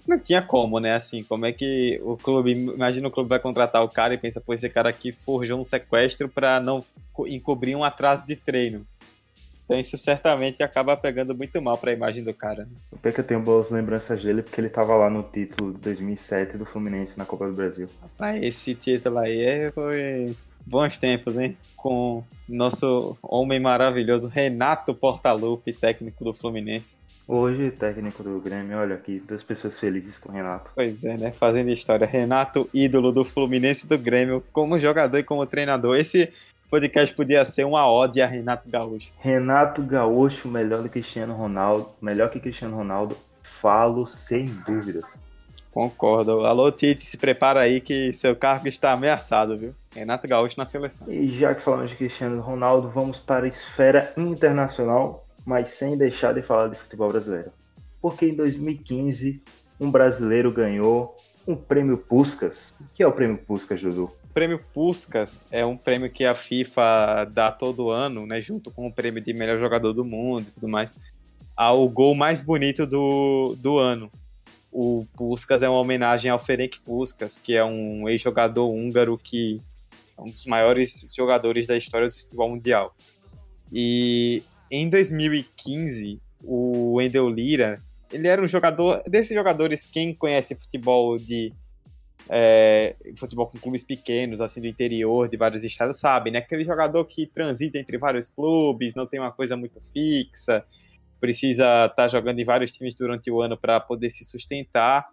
[0.07, 0.95] não tinha como, né?
[0.95, 2.51] Assim, como é que o clube.
[2.51, 5.65] Imagina o clube vai contratar o cara e pensa, pô, esse cara aqui forjou um
[5.65, 6.83] sequestro para não
[7.27, 8.85] encobrir um atraso de treino.
[9.71, 12.65] Então isso certamente acaba pegando muito mal para a imagem do cara.
[12.65, 12.71] Né?
[12.91, 16.57] O que eu tenho boas lembranças dele porque ele tava lá no título de 2007
[16.57, 17.87] do Fluminense na Copa do Brasil.
[18.01, 20.35] Rapaz, esse título aí foi
[20.65, 21.57] bons tempos, hein?
[21.75, 26.97] Com nosso homem maravilhoso Renato Portaluppi, técnico do Fluminense.
[27.27, 30.71] Hoje, técnico do Grêmio, olha aqui, duas pessoas felizes com o Renato.
[30.75, 31.31] Pois é, né?
[31.31, 32.05] Fazendo história.
[32.05, 35.97] Renato, ídolo do Fluminense e do Grêmio, como jogador e como treinador.
[35.97, 36.31] Esse
[36.69, 39.11] podcast podia ser uma ode a Renato Gaúcho.
[39.19, 45.19] Renato Gaúcho, melhor do que Cristiano Ronaldo, melhor que Cristiano Ronaldo, falo sem dúvidas.
[45.71, 46.45] Concordo.
[46.45, 49.73] Alô, Tite, se prepara aí que seu cargo está ameaçado, viu?
[49.95, 51.09] Renato Gaúcho na seleção.
[51.09, 56.33] E já que falamos de Cristiano Ronaldo, vamos para a esfera internacional, mas sem deixar
[56.33, 57.51] de falar de futebol brasileiro.
[58.01, 59.41] Porque em 2015,
[59.79, 61.15] um brasileiro ganhou
[61.47, 62.73] um prêmio Puskas.
[62.79, 64.11] O que é o prêmio Puskas, Dudu?
[64.33, 68.93] prêmio Puskas é um prêmio que a FIFA dá todo ano, né, junto com o
[68.93, 70.93] prêmio de melhor jogador do mundo e tudo mais,
[71.55, 74.11] ao gol mais bonito do, do ano.
[74.71, 79.61] O Puskas é uma homenagem ao Ferenc Puskas, que é um ex-jogador húngaro que
[80.17, 82.95] é um dos maiores jogadores da história do futebol mundial.
[83.71, 91.17] E em 2015, o Wendel Lira, ele era um jogador, desses jogadores, quem conhece futebol
[91.17, 91.53] de
[92.29, 96.39] é, futebol com clubes pequenos, assim, do interior, de vários estados, sabe, né?
[96.39, 100.63] Aquele jogador que transita entre vários clubes, não tem uma coisa muito fixa,
[101.21, 105.05] precisa estar tá jogando em vários times durante o ano para poder se sustentar.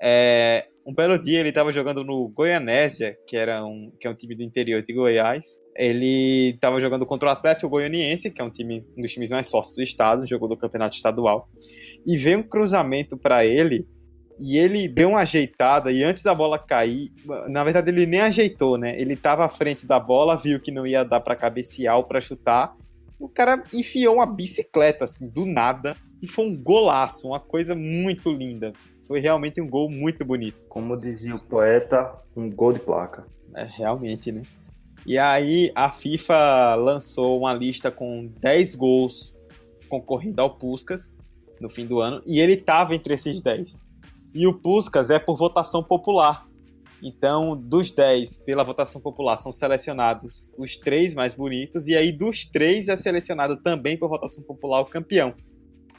[0.00, 4.14] É, um belo dia ele estava jogando no Goianésia, que, era um, que é um
[4.14, 5.60] time do interior de Goiás.
[5.76, 9.50] Ele estava jogando contra o Atlético Goianiense, que é um, time, um dos times mais
[9.50, 11.48] fortes do estado, jogou do campeonato estadual.
[12.06, 13.86] E veio um cruzamento para ele
[14.38, 17.12] e ele deu uma ajeitada e antes da bola cair,
[17.50, 18.98] na verdade ele nem ajeitou, né?
[18.98, 22.22] Ele estava à frente da bola, viu que não ia dar para cabecear ou para
[22.22, 22.74] chutar
[23.20, 28.32] o cara enfiou uma bicicleta, assim, do nada, e foi um golaço, uma coisa muito
[28.32, 28.72] linda.
[29.06, 30.58] Foi realmente um gol muito bonito.
[30.68, 33.26] Como dizia o poeta, um gol de placa.
[33.54, 34.42] É, realmente, né?
[35.06, 39.34] E aí a FIFA lançou uma lista com 10 gols
[39.88, 41.10] concorrendo ao Puskas
[41.60, 43.78] no fim do ano, e ele estava entre esses 10.
[44.32, 46.46] E o Puskas é por votação popular.
[47.02, 52.44] Então, dos 10, pela votação popular, são selecionados os três mais bonitos, e aí dos
[52.44, 55.34] três é selecionado também por votação popular o campeão.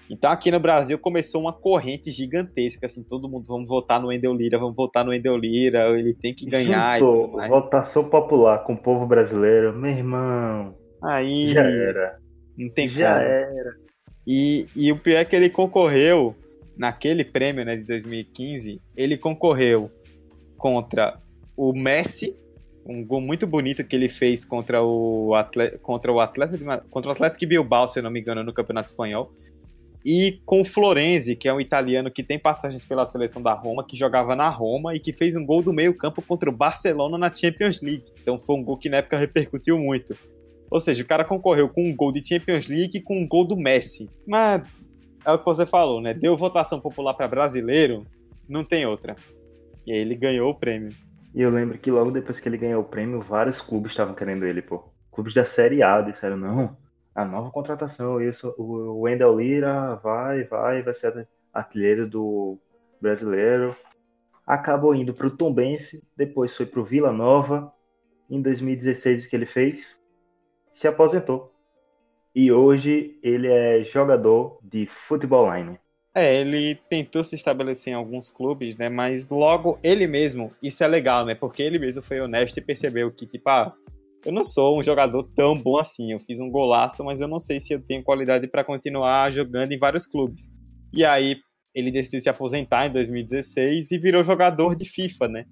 [0.09, 4.33] Então, aqui no Brasil começou uma corrente gigantesca, assim, todo mundo, vamos votar no Endel
[4.33, 6.99] Lira, vamos votar no Endel Lira, ele tem que ganhar.
[6.99, 10.75] Juntou, votação popular com o povo brasileiro, meu irmão.
[11.01, 11.53] Aí.
[11.53, 12.17] Já era.
[12.57, 13.25] Não tem Já como.
[13.25, 13.75] era.
[14.27, 16.35] E, e o pior é que ele concorreu,
[16.77, 19.89] naquele prêmio né, de 2015, ele concorreu
[20.61, 21.19] contra
[21.57, 22.37] o Messi,
[22.85, 27.11] um gol muito bonito que ele fez contra o Atlético, contra o Atlético, contra o
[27.11, 29.33] Atlético Bilbao, se não me engano, no Campeonato Espanhol.
[30.05, 33.85] E com o Florenzi, que é um italiano que tem passagens pela seleção da Roma,
[33.85, 37.33] que jogava na Roma e que fez um gol do meio-campo contra o Barcelona na
[37.33, 38.05] Champions League.
[38.21, 40.15] Então foi um gol que na época repercutiu muito.
[40.71, 43.45] Ou seja, o cara concorreu com um gol de Champions League e com um gol
[43.45, 44.09] do Messi.
[44.25, 44.67] Mas
[45.23, 46.15] é o que você falou, né?
[46.15, 48.07] Deu votação popular para brasileiro,
[48.49, 49.15] não tem outra.
[49.85, 50.91] E aí ele ganhou o prêmio.
[51.33, 54.45] E eu lembro que logo depois que ele ganhou o prêmio, vários clubes estavam querendo
[54.45, 54.83] ele, pô.
[55.11, 56.77] Clubes da Série A disseram, não,
[57.13, 62.57] a nova contratação, isso, o Wendell Lira vai, vai, vai ser artilheiro do
[63.01, 63.75] brasileiro.
[64.45, 67.73] Acabou indo para o Tombense, depois foi para o Vila Nova.
[68.29, 69.99] Em 2016, o que ele fez?
[70.71, 71.53] Se aposentou.
[72.33, 75.77] E hoje ele é jogador de futebol line.
[76.13, 78.89] É, ele tentou se estabelecer em alguns clubes, né?
[78.89, 81.35] Mas logo ele mesmo, isso é legal, né?
[81.35, 83.73] Porque ele mesmo foi honesto e percebeu que, tipo, ah,
[84.25, 86.11] eu não sou um jogador tão bom assim.
[86.11, 89.71] Eu fiz um golaço, mas eu não sei se eu tenho qualidade para continuar jogando
[89.71, 90.51] em vários clubes.
[90.93, 91.37] E aí
[91.73, 95.45] ele decidiu se aposentar em 2016 e virou jogador de FIFA, né?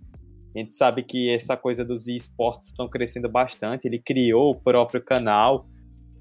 [0.54, 3.88] A gente sabe que essa coisa dos esportes estão crescendo bastante.
[3.88, 5.66] Ele criou o próprio canal.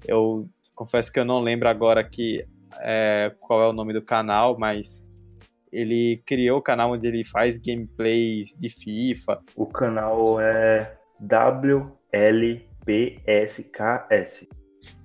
[0.07, 2.45] Eu confesso que eu não lembro agora que
[2.79, 5.03] é, qual é o nome do canal, mas
[5.71, 9.39] ele criou o canal onde ele faz gameplays de FIFA.
[9.55, 11.89] O canal é WLPSKS.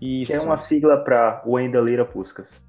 [0.01, 0.33] Isso.
[0.33, 2.65] Que é uma sigla para Wendel Lira Puskas.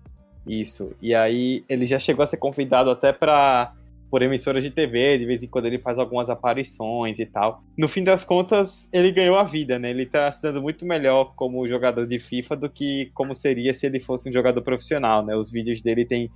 [0.45, 0.93] Isso.
[1.01, 3.73] E aí ele já chegou a ser convidado até para
[4.09, 7.63] por emissoras de TV, de vez em quando ele faz algumas aparições e tal.
[7.77, 9.89] No fim das contas, ele ganhou a vida, né?
[9.89, 13.85] Ele tá se dando muito melhor como jogador de FIFA do que como seria se
[13.85, 15.35] ele fosse um jogador profissional, né?
[15.35, 16.29] Os vídeos dele têm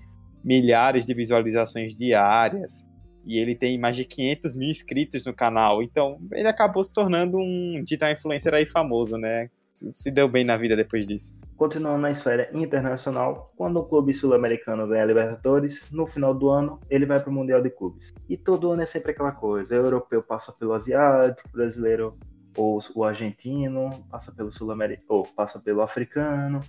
[0.43, 2.85] milhares de visualizações diárias
[3.25, 5.83] e ele tem mais de 500 mil inscritos no canal.
[5.83, 9.49] Então, ele acabou se tornando um digital influencer aí famoso, né?
[9.93, 11.37] Se deu bem na vida depois disso.
[11.55, 16.79] Continuando na esfera internacional, quando o clube sul-americano ganha a Libertadores, no final do ano
[16.89, 18.13] ele vai para o Mundial de Clubes.
[18.27, 22.17] E todo ano é sempre aquela coisa: o europeu passa pelo asiático, o brasileiro
[22.57, 26.59] ou o argentino, passa pelo sul-americano, ou passa pelo africano,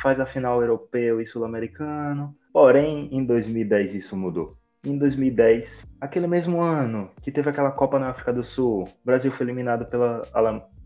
[0.00, 2.36] faz a final europeu e sul-americano.
[2.52, 4.56] Porém, em 2010 isso mudou.
[4.84, 9.30] Em 2010, aquele mesmo ano que teve aquela Copa na África do Sul, o Brasil
[9.30, 10.22] foi eliminado pela,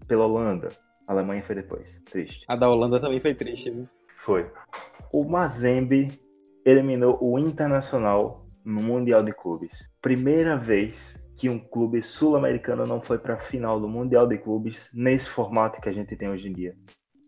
[0.07, 0.69] pela Holanda.
[1.07, 2.01] A Alemanha foi depois.
[2.05, 2.45] Triste.
[2.49, 3.89] A da Holanda também foi triste, viu?
[4.19, 4.51] Foi.
[5.13, 6.09] O Mazembe
[6.65, 9.89] eliminou o Internacional no Mundial de Clubes.
[10.03, 14.91] Primeira vez que um clube sul-americano não foi para a final do Mundial de Clubes
[14.93, 16.75] nesse formato que a gente tem hoje em dia.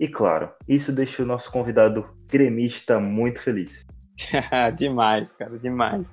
[0.00, 3.86] E claro, isso deixou o nosso convidado gremista muito feliz.
[4.76, 6.06] demais, cara, demais.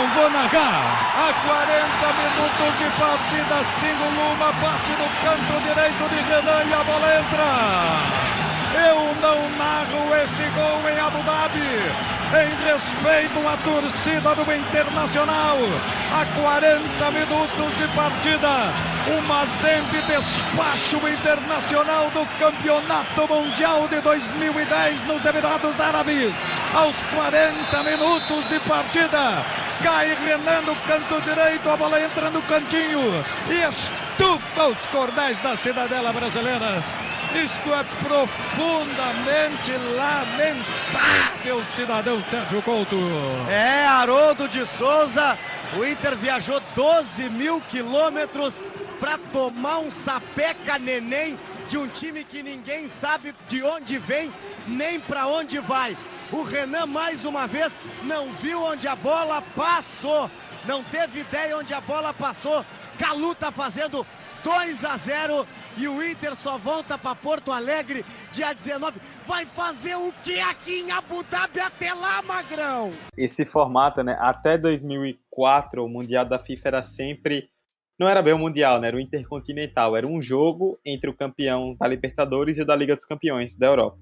[0.00, 1.12] Não vou narrar.
[1.14, 6.82] Há 40 minutos de partida, Singo Luma parte no canto direito de Renan e a
[6.84, 7.50] bola entra.
[8.88, 15.58] Eu não narro este gol em Abu Dhabi em respeito à torcida do Internacional.
[16.12, 18.72] A 40 minutos de partida,
[19.06, 26.32] o Mazembe despacha o Internacional do Campeonato Mundial de 2010 nos Emirados Árabes.
[26.72, 29.44] Aos 40 minutos de partida,
[29.82, 33.24] cai Renan no canto direito, a bola entra no cantinho
[34.20, 36.84] estufa os cordéis da cidadela brasileira.
[37.34, 42.96] Isto é profundamente lamentável, cidadão Sérgio Couto.
[43.48, 45.38] É, Haroldo de Souza.
[45.76, 48.60] O Inter viajou 12 mil quilômetros
[48.98, 54.32] para tomar um sapeca neném de um time que ninguém sabe de onde vem
[54.66, 55.96] nem para onde vai.
[56.32, 60.30] O Renan, mais uma vez, não viu onde a bola passou.
[60.64, 62.64] Não teve ideia onde a bola passou.
[62.98, 64.06] Calu tá fazendo
[64.44, 69.00] 2 a 0 e o Inter só volta para Porto Alegre dia 19.
[69.26, 72.92] Vai fazer o que aqui em Abu Dhabi até lá, Magrão?
[73.16, 74.16] Esse formato, né?
[74.20, 77.48] Até 2004, o Mundial da FIFA era sempre.
[77.98, 78.88] Não era bem o Mundial, né?
[78.88, 79.96] Era o Intercontinental.
[79.96, 83.66] Era um jogo entre o campeão da Libertadores e o da Liga dos Campeões da
[83.66, 83.98] Europa.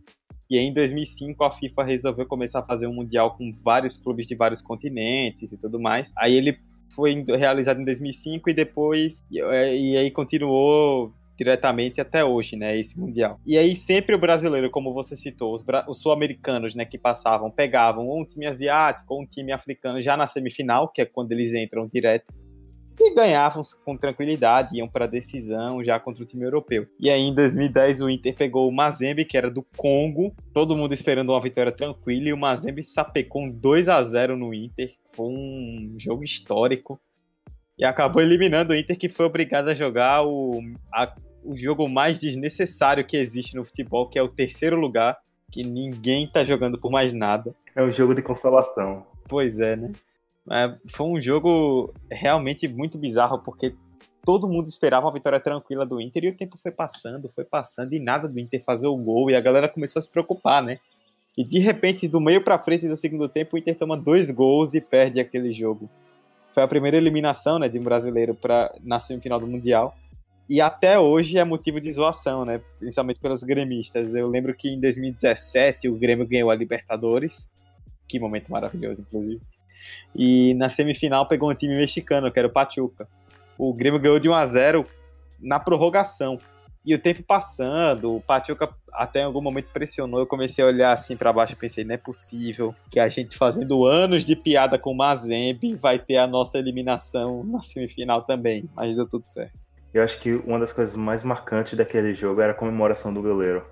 [0.51, 4.27] E aí, em 2005, a FIFA resolveu começar a fazer um Mundial com vários clubes
[4.27, 6.13] de vários continentes e tudo mais.
[6.17, 6.59] Aí ele
[6.95, 12.99] foi realizado em 2005 e depois e, e aí continuou diretamente até hoje, né, esse
[12.99, 13.39] mundial.
[13.47, 18.11] E aí sempre o brasileiro, como você citou, os, os sul-americanos, né, que passavam, pegavam
[18.11, 21.87] um time asiático ou um time africano já na semifinal, que é quando eles entram
[21.87, 22.27] direto,
[23.01, 26.87] e ganhavam com tranquilidade, iam para a decisão já contra o time europeu.
[26.99, 30.93] E aí em 2010 o Inter pegou o Mazembe, que era do Congo, todo mundo
[30.93, 34.93] esperando uma vitória tranquila, e o Mazembe sapecou um 2 a 0 no Inter.
[35.15, 37.01] Foi um jogo histórico.
[37.79, 40.61] E acabou eliminando o Inter, que foi obrigado a jogar o,
[40.93, 45.17] a, o jogo mais desnecessário que existe no futebol, que é o terceiro lugar,
[45.51, 47.55] que ninguém tá jogando por mais nada.
[47.77, 49.07] É um jogo de consolação.
[49.29, 49.93] Pois é, né?
[50.51, 53.75] É, foi um jogo realmente muito bizarro, porque
[54.25, 57.93] todo mundo esperava uma vitória tranquila do Inter e o tempo foi passando, foi passando
[57.93, 60.79] e nada do Inter fazer o gol e a galera começou a se preocupar, né?
[61.37, 64.75] E de repente, do meio para frente do segundo tempo, o Inter toma dois gols
[64.75, 65.89] e perde aquele jogo.
[66.53, 69.97] Foi a primeira eliminação, né, de um brasileiro para na semifinal do Mundial.
[70.49, 72.61] E até hoje é motivo de zoação, né?
[72.79, 74.15] Principalmente pelos gremistas.
[74.15, 77.49] Eu lembro que em 2017 o Grêmio ganhou a Libertadores.
[78.09, 79.41] Que momento maravilhoso, inclusive.
[80.15, 83.09] E na semifinal pegou um time mexicano, que era o Pachuca.
[83.57, 84.85] O Grêmio ganhou de 1 a 0
[85.41, 86.39] na prorrogação.
[86.85, 90.21] E o tempo passando, o Pachuca até em algum momento pressionou.
[90.21, 93.37] Eu comecei a olhar assim para baixo e pensei: não é possível que a gente
[93.37, 98.69] fazendo anos de piada com o Mazembe vai ter a nossa eliminação na semifinal também.
[98.75, 99.59] Mas deu tudo certo.
[99.93, 103.65] Eu acho que uma das coisas mais marcantes daquele jogo era a comemoração do goleiro.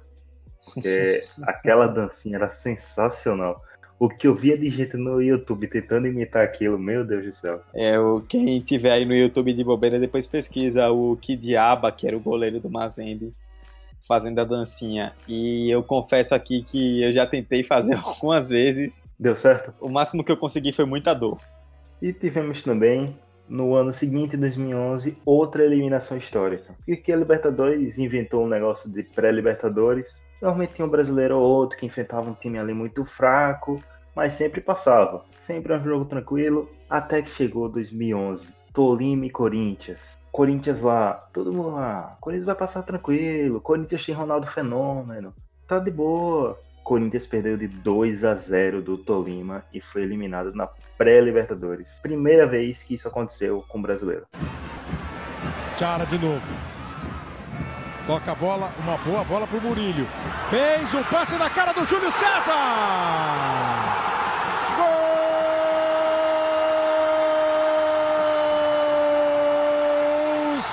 [0.74, 3.62] Porque aquela dancinha era sensacional
[3.98, 7.62] o que eu via de gente no YouTube tentando imitar aquilo, meu Deus do céu.
[7.74, 12.16] É, o, quem tiver aí no YouTube de bobeira, depois pesquisa o Kidiaba, que era
[12.16, 13.34] o goleiro do Mazembe,
[14.06, 15.14] fazendo a dancinha.
[15.26, 19.02] E eu confesso aqui que eu já tentei fazer algumas vezes.
[19.18, 19.72] Deu certo?
[19.80, 21.38] O máximo que eu consegui foi muita dor.
[22.00, 23.16] E tivemos também,
[23.48, 26.74] no ano seguinte, 2011, outra eliminação histórica.
[26.86, 31.78] E que a Libertadores inventou um negócio de pré-Libertadores Normalmente tinha um brasileiro ou outro
[31.78, 33.76] que enfrentava um time ali muito fraco,
[34.14, 35.24] mas sempre passava.
[35.40, 38.52] Sempre um jogo tranquilo, até que chegou 2011.
[38.72, 40.18] Tolima e Corinthians.
[40.30, 42.16] Corinthians lá, todo mundo lá.
[42.20, 43.60] Corinthians vai passar tranquilo.
[43.60, 45.34] Corinthians tem Ronaldo Fenômeno.
[45.66, 46.60] Tá de boa.
[46.86, 51.98] Corinthians perdeu de 2 a 0 do Tolima e foi eliminado na pré-Libertadores.
[52.00, 54.24] Primeira vez que isso aconteceu com o brasileiro.
[55.76, 56.46] Chara de novo.
[58.06, 60.06] Toca a bola, uma boa bola para o Murilho.
[60.48, 62.54] Fez o passe na cara do Júlio César.
[64.76, 64.86] Gol!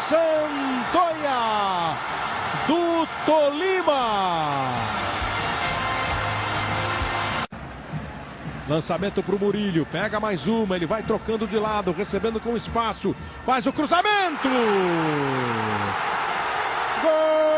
[0.08, 1.98] Santoia
[2.68, 3.63] do Tolima.
[8.74, 13.16] Lançamento para o Murilho, pega mais uma, ele vai trocando de lado, recebendo com espaço,
[13.46, 14.50] faz o cruzamento!
[17.04, 17.54] Gol!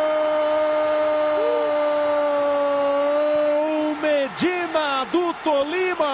[4.01, 6.05] Medina do Tolima!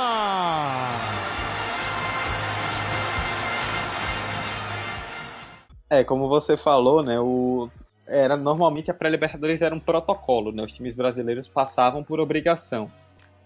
[5.90, 7.68] É, como você falou, né, o
[8.08, 10.62] era normalmente a pré-libertadores era um protocolo, né?
[10.64, 12.92] Os times brasileiros passavam por obrigação,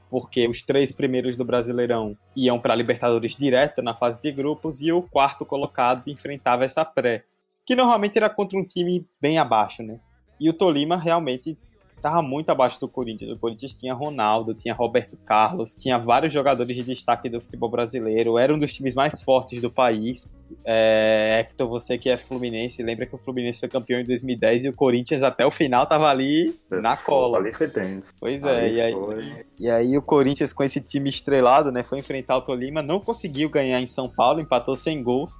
[0.09, 4.81] porque os três primeiros do Brasileirão iam para a Libertadores direto na fase de grupos
[4.81, 7.23] e o quarto colocado enfrentava essa pré
[7.65, 9.99] que normalmente era contra um time bem abaixo, né?
[10.39, 11.57] E o Tolima realmente
[11.95, 13.31] estava muito abaixo do Corinthians.
[13.31, 18.37] O Corinthians tinha Ronaldo, tinha Roberto Carlos, tinha vários jogadores de destaque do futebol brasileiro,
[18.37, 20.27] era um dos times mais fortes do país.
[20.63, 24.69] É, Hector, você que é Fluminense, lembra que o Fluminense foi campeão em 2010 e
[24.69, 27.39] o Corinthians até o final estava ali na cola.
[27.39, 28.13] Ali foi tenso.
[28.19, 32.37] Pois é, e aí, e aí o Corinthians com esse time estrelado, né, foi enfrentar
[32.37, 35.33] o Tolima, não conseguiu ganhar em São Paulo, empatou sem gols,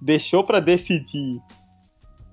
[0.00, 1.40] deixou para decidir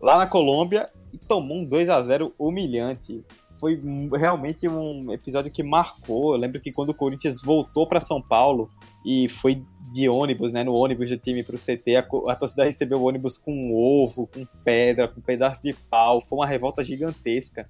[0.01, 3.23] lá na Colômbia e tomou um 2 a 0 humilhante
[3.61, 3.79] foi
[4.17, 6.33] realmente um episódio que marcou.
[6.33, 8.71] Eu lembro que quando o Corinthians voltou para São Paulo
[9.05, 9.61] e foi
[9.93, 13.03] de ônibus, né, no ônibus do time para o CT, a, a, torcida recebeu o
[13.03, 16.21] ônibus com ovo, com pedra, com pedaço de pau.
[16.27, 17.69] Foi uma revolta gigantesca.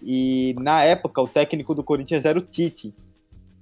[0.00, 2.94] E na época o técnico do Corinthians era o Tite,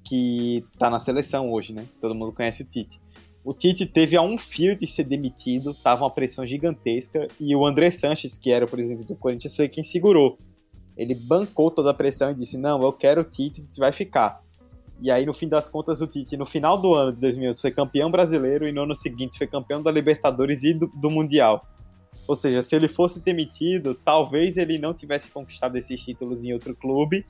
[0.05, 1.87] que está na seleção hoje, né?
[2.03, 3.01] Todo mundo conhece o Tite.
[3.43, 7.65] O Tite teve a um fio de ser demitido, tava uma pressão gigantesca, e o
[7.65, 10.39] André Sanches, que era o presidente do Corinthians, foi quem segurou.
[11.01, 14.43] Ele bancou toda a pressão e disse: Não, eu quero o Tite, Tite vai ficar.
[15.01, 17.71] E aí, no fim das contas, o Tite, no final do ano de 2011, foi
[17.71, 21.67] campeão brasileiro e no ano seguinte foi campeão da Libertadores e do, do Mundial.
[22.29, 26.77] Ou seja, se ele fosse demitido, talvez ele não tivesse conquistado esses títulos em outro
[26.77, 27.25] clube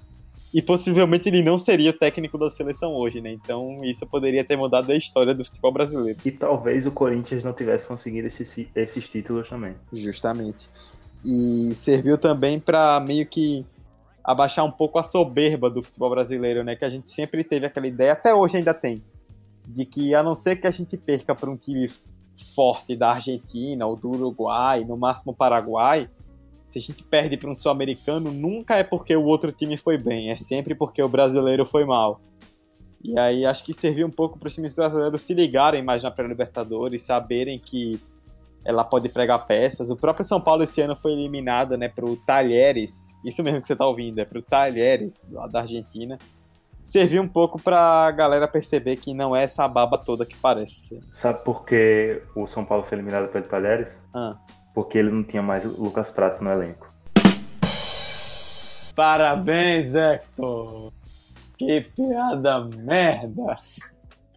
[0.52, 3.30] e possivelmente ele não seria o técnico da seleção hoje, né?
[3.30, 6.18] Então isso poderia ter mudado a história do futebol brasileiro.
[6.24, 9.76] E talvez o Corinthians não tivesse conseguido esses, esses títulos também.
[9.92, 10.68] Justamente
[11.24, 13.64] e serviu também para meio que
[14.24, 16.76] abaixar um pouco a soberba do futebol brasileiro, né?
[16.76, 19.02] Que a gente sempre teve aquela ideia, até hoje ainda tem,
[19.66, 21.90] de que a não ser que a gente perca para um time
[22.54, 26.08] forte da Argentina ou do Uruguai, no máximo Paraguai,
[26.66, 30.30] se a gente perde para um sul-americano, nunca é porque o outro time foi bem,
[30.30, 32.20] é sempre porque o brasileiro foi mal.
[33.02, 36.10] E aí acho que serviu um pouco para os times brasileiros se ligarem mais na
[36.10, 37.98] pré-libertadores, saberem que
[38.64, 39.90] ela pode pregar peças.
[39.90, 43.14] O próprio São Paulo esse ano foi eliminado, né, pro Talheres.
[43.24, 46.18] Isso mesmo que você tá ouvindo, é pro Talheres, lá da Argentina.
[46.82, 51.00] Serviu um pouco pra galera perceber que não é essa baba toda que parece ser.
[51.12, 53.96] Sabe por que o São Paulo foi eliminado pelo Talheres?
[54.14, 54.36] Ah.
[54.74, 56.90] Porque ele não tinha mais Lucas Prato no elenco.
[58.94, 60.92] Parabéns, Hector!
[61.56, 63.56] Que piada merda!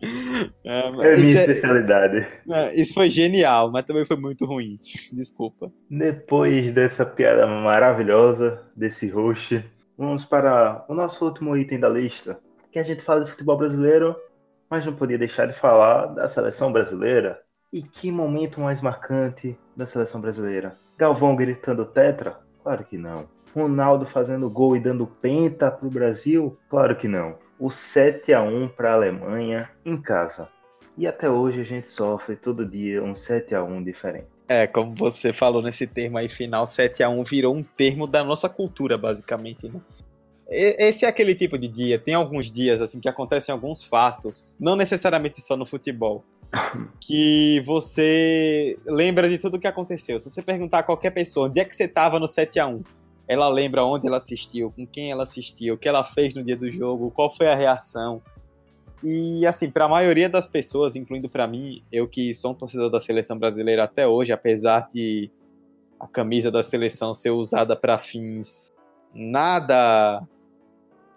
[0.66, 2.28] É, é minha é- especialidade.
[2.50, 4.80] É, isso foi genial, mas também foi muito ruim.
[5.12, 5.72] Desculpa.
[5.90, 9.64] Depois dessa piada maravilhosa, desse host,
[9.98, 12.40] vamos para o nosso último item da lista.
[12.72, 14.16] Que a gente fala de futebol brasileiro,
[14.70, 17.40] mas não podia deixar de falar da seleção brasileira.
[17.72, 20.72] E que momento mais marcante da seleção brasileira?
[20.98, 22.40] Galvão gritando tetra?
[22.64, 23.28] Claro que não.
[23.54, 26.58] Ronaldo fazendo gol e dando penta pro Brasil?
[26.70, 30.50] Claro que não o 7 a 1 para a Alemanha em casa.
[30.98, 34.28] E até hoje a gente sofre todo dia um 7 a 1 diferente.
[34.50, 38.22] É, como você falou nesse termo aí final, 7 a 1 virou um termo da
[38.22, 39.80] nossa cultura, basicamente, né?
[40.50, 44.76] Esse é aquele tipo de dia, tem alguns dias assim que acontecem alguns fatos, não
[44.76, 46.26] necessariamente só no futebol,
[47.00, 50.20] que você lembra de tudo que aconteceu.
[50.20, 52.84] Se você perguntar a qualquer pessoa onde é que você estava no 7 a 1
[53.34, 56.56] ela lembra onde ela assistiu, com quem ela assistiu, o que ela fez no dia
[56.56, 58.22] do jogo, qual foi a reação.
[59.04, 62.90] E assim, para a maioria das pessoas, incluindo para mim, eu que sou um torcedor
[62.90, 65.30] da seleção brasileira até hoje, apesar de
[66.00, 68.74] a camisa da seleção ser usada para fins
[69.14, 70.22] nada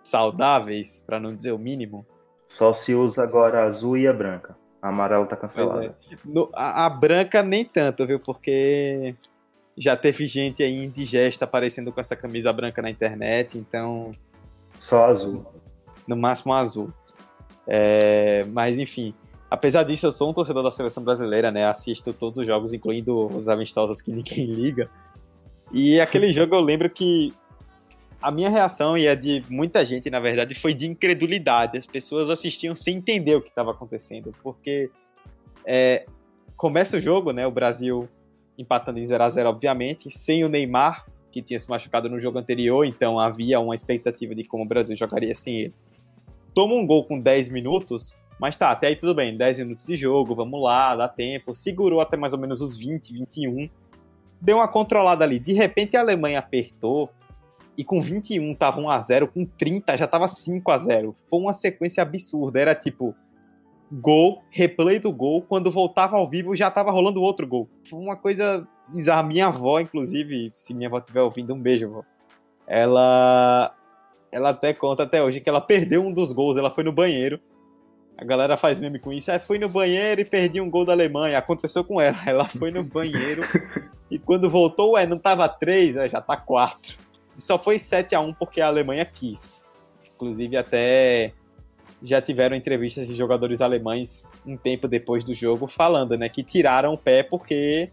[0.03, 2.07] saudáveis, para não dizer o mínimo.
[2.47, 4.57] Só se usa agora a azul e a branca.
[4.81, 5.85] A amarela tá cancelada.
[5.87, 6.17] É.
[6.25, 8.21] No, a, a, branca nem tanto, viu?
[8.21, 9.17] Porque
[9.77, 14.13] já teve gente aí indigesta aparecendo com essa camisa branca na internet, então.
[14.79, 15.45] Só azul.
[16.07, 16.91] No máximo azul.
[17.67, 19.13] É, mas enfim,
[19.51, 21.67] apesar disso, eu sou um torcedor da seleção brasileira, né?
[21.67, 24.89] Assisto todos os jogos, incluindo os amistosos que ninguém liga.
[25.73, 27.33] E aquele jogo eu lembro que
[28.23, 31.77] a minha reação, e a de muita gente, na verdade, foi de incredulidade.
[31.77, 34.91] As pessoas assistiam sem entender o que estava acontecendo, porque
[35.65, 36.07] é,
[36.57, 37.47] começa o jogo, né?
[37.47, 38.09] O Brasil
[38.59, 42.39] empatando em 0 a 0 obviamente, sem o Neymar, que tinha se machucado no jogo
[42.39, 45.75] anterior, então havia uma expectativa de como o Brasil jogaria sem ele.
[46.55, 49.97] Toma um gol com 10 minutos, mas tá, até aí tudo bem, 10 minutos de
[49.97, 53.69] jogo, vamos lá, dá tempo, segurou até mais ou menos os 20, 21,
[54.41, 55.39] deu uma controlada ali.
[55.39, 57.11] De repente a Alemanha apertou,
[57.77, 61.39] e com 21 tava 1 a 0 com 30 já tava 5 a 0 Foi
[61.39, 63.15] uma sequência absurda, era tipo
[63.91, 67.69] gol, replay do gol, quando voltava ao vivo já tava rolando outro gol.
[67.89, 69.23] Foi uma coisa bizarra.
[69.23, 72.05] Minha avó, inclusive, se minha avó estiver ouvindo, um beijo, avó.
[72.67, 73.75] Ela
[74.31, 77.41] ela até conta até hoje que ela perdeu um dos gols, ela foi no banheiro.
[78.19, 79.31] A galera faz meme com isso.
[79.31, 81.39] Aí foi no banheiro e perdi um gol da Alemanha.
[81.39, 82.17] Aconteceu com ela.
[82.27, 83.43] Ela foi no banheiro
[84.11, 86.97] e quando voltou, ué, não tava três, já tá quatro.
[87.37, 89.63] só foi 7 a 1 porque a Alemanha quis.
[90.15, 91.33] Inclusive, até
[92.03, 96.95] já tiveram entrevistas de jogadores alemães um tempo depois do jogo falando, né, que tiraram
[96.95, 97.91] o pé porque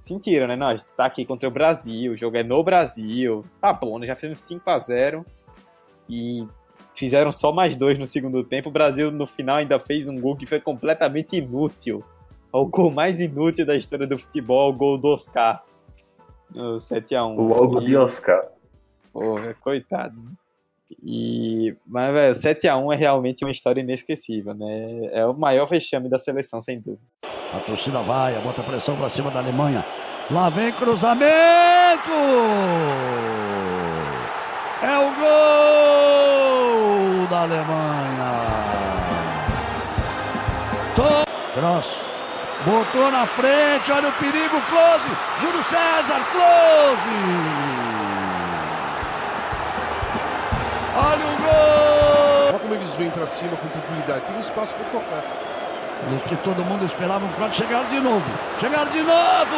[0.00, 3.98] sentiram, né, nós tá aqui contra o Brasil, o jogo é no Brasil, tá bom,
[3.98, 5.26] né, já fizemos 5 a 0
[6.08, 6.46] e
[6.94, 10.36] fizeram só mais dois no segundo tempo, o Brasil no final ainda fez um gol
[10.36, 12.04] que foi completamente inútil,
[12.52, 15.64] o gol mais inútil da história do futebol, o gol do Oscar,
[16.54, 17.38] no 7x1.
[17.38, 18.44] O logo de Oscar.
[19.12, 20.20] Porra, coitado.
[21.02, 25.08] E, mas, velho, 7x1 é realmente uma história inesquecível, né?
[25.12, 27.02] É o maior vexame da seleção, sem dúvida.
[27.54, 29.84] A torcida vai, bota pressão pra cima da Alemanha.
[30.30, 32.10] Lá vem cruzamento!
[34.82, 35.26] É o gol
[37.28, 38.40] da Alemanha!
[41.54, 42.00] Cross.
[42.64, 45.08] Botou na frente, olha o perigo, close!
[45.40, 47.10] Júlio César, close!
[50.96, 52.48] Olha o gol!
[52.48, 54.22] Olha como eles vêm pra cima com tranquilidade.
[54.22, 55.22] Tem espaço pra tocar.
[56.16, 58.24] Isso que todo mundo esperava, quando chegaram de novo.
[58.58, 59.56] Chegaram de novo!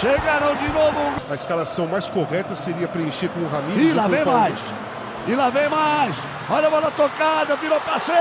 [0.00, 1.14] Chegaram de novo.
[1.30, 4.40] A escalação mais correta seria preencher com o Ramires E lá vem Paulo.
[4.40, 4.60] mais.
[5.26, 6.16] E lá vem mais.
[6.50, 8.16] Olha a bola tocada, virou passeio.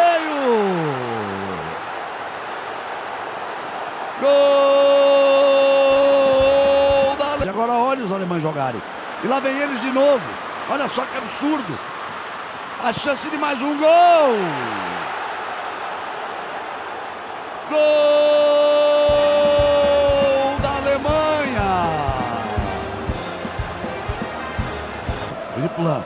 [4.21, 4.82] Gol
[8.39, 8.81] jogarem.
[9.23, 10.23] E lá vem eles de novo.
[10.69, 11.79] Olha só que absurdo.
[12.83, 14.37] A chance de mais um gol.
[17.69, 17.79] Gol
[20.61, 21.87] da Alemanha.
[25.53, 26.03] Felipe Lan.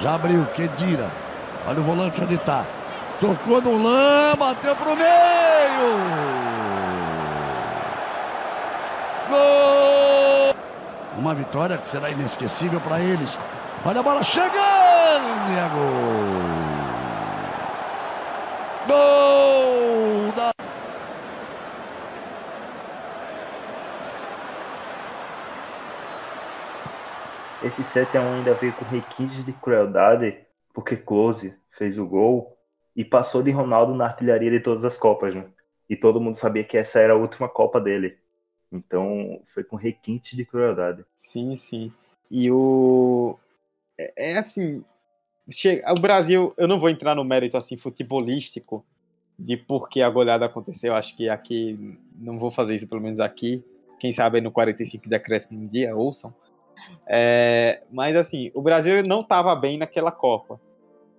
[0.00, 1.10] Já abriu, Kedira.
[1.66, 2.64] Olha o volante onde tá.
[3.20, 5.96] Tocou no Lan, bateu pro meio.
[9.30, 10.03] Gol!
[11.24, 13.38] Uma vitória que será inesquecível para eles.
[13.82, 15.86] Olha a bola chegando e é gol.
[18.86, 20.52] Gol da
[27.62, 30.36] Esse 7x1 ainda veio com requintes de crueldade,
[30.74, 32.54] porque Close fez o gol
[32.94, 35.46] e passou de Ronaldo na artilharia de todas as Copas, né?
[35.88, 38.22] E todo mundo sabia que essa era a última Copa dele.
[38.74, 41.04] Então foi com requintes de crueldade.
[41.14, 41.92] Sim, sim.
[42.30, 43.38] E o.
[43.98, 44.84] É, é assim.
[45.50, 45.92] Chega...
[45.92, 48.84] O Brasil, eu não vou entrar no mérito assim futebolístico
[49.38, 50.94] de por que a goleada aconteceu.
[50.94, 51.96] Acho que aqui.
[52.16, 53.62] Não vou fazer isso, pelo menos aqui.
[54.00, 56.34] Quem sabe no 45 de acréscimo um dia, ouçam.
[57.06, 60.60] É, mas assim, o Brasil não estava bem naquela Copa.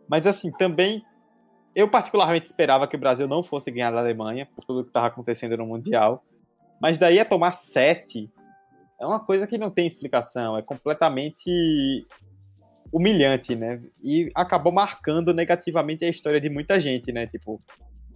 [0.08, 1.03] Mas assim, também
[1.74, 5.08] eu particularmente esperava que o Brasil não fosse ganhar da Alemanha por tudo que estava
[5.08, 6.24] acontecendo no Mundial.
[6.86, 8.30] Mas daí a tomar sete
[9.02, 12.06] é uma coisa que não tem explicação, é completamente
[12.94, 13.82] humilhante, né?
[14.04, 17.26] E acabou marcando negativamente a história de muita gente, né?
[17.26, 17.60] Tipo,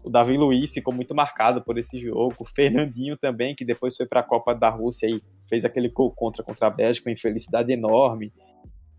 [0.04, 4.06] o Davi Luiz ficou muito marcado por esse jogo, o Fernandinho também, que depois foi
[4.06, 7.74] para a Copa da Rússia e fez aquele gol contra contra a Bélgica, uma infelicidade
[7.74, 8.32] enorme.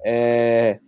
[0.05, 0.81] É,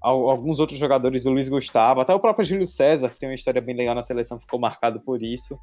[0.00, 3.60] alguns outros jogadores, o Luiz Gustavo, até o próprio Júlio César, que tem uma história
[3.60, 5.58] bem legal na seleção, ficou marcado por isso.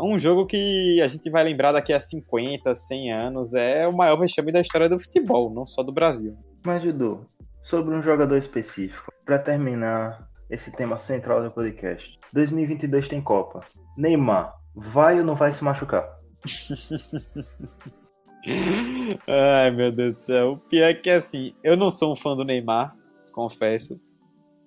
[0.00, 3.94] É um jogo que a gente vai lembrar daqui a 50, 100 anos, é o
[3.94, 6.34] maior vexame da história do futebol, não só do Brasil.
[6.64, 7.26] Mas, Dudu,
[7.60, 12.18] sobre um jogador específico, para terminar esse tema central do podcast.
[12.32, 13.60] 2022 tem Copa.
[13.94, 16.08] Neymar, vai ou não vai se machucar?
[19.28, 20.52] Ai, meu Deus do céu.
[20.52, 22.96] O pior é que, assim, eu não sou um fã do Neymar,
[23.32, 24.00] confesso.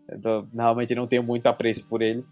[0.07, 2.23] Eu realmente não tenho muito apreço por ele.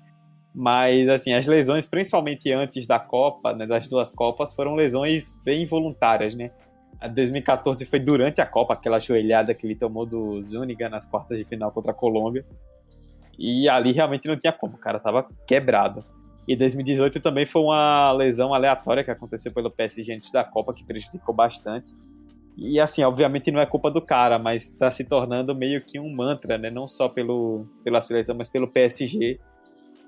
[0.53, 5.65] Mas, assim, as lesões, principalmente antes da Copa, né, das duas Copas, foram lesões bem
[5.65, 6.51] voluntárias, né?
[6.99, 11.05] A de 2014 foi durante a Copa, aquela joelhada que ele tomou do Zúñiga nas
[11.05, 12.45] quartas de final contra a Colômbia.
[13.39, 16.05] E ali realmente não tinha como, o cara tava quebrado.
[16.47, 20.83] E 2018 também foi uma lesão aleatória que aconteceu pelo PSG antes da Copa, que
[20.83, 21.87] prejudicou bastante.
[22.57, 26.13] E assim, obviamente não é culpa do cara, mas está se tornando meio que um
[26.13, 26.69] mantra, né?
[26.69, 29.39] Não só pelo, pela seleção, mas pelo PSG.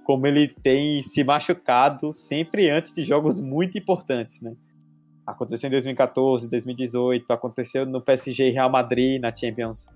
[0.04, 4.54] Como ele tem se machucado sempre antes de jogos muito importantes, né?
[5.26, 9.88] Aconteceu em 2014, 2018, aconteceu no PSG e Real Madrid na Champions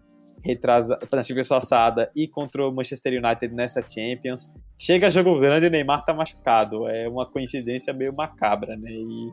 [0.43, 4.51] retrasa, na Champions passada e contra o Manchester United nessa Champions.
[4.78, 6.88] Chega jogo grande e Neymar tá machucado.
[6.88, 8.91] É uma coincidência meio macabra, né?
[8.91, 9.32] E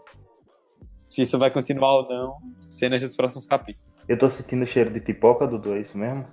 [1.08, 2.36] se isso vai continuar ou não,
[2.68, 3.84] cenas dos próximos capítulos.
[4.08, 6.26] Eu tô sentindo cheiro de pipoca, Dudu, é isso mesmo?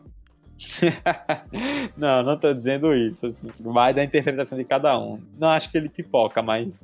[1.97, 3.27] não, não tô dizendo isso.
[3.27, 3.47] Assim.
[3.59, 5.19] Vai da interpretação de cada um.
[5.37, 6.81] Não acho que ele pipoca, mas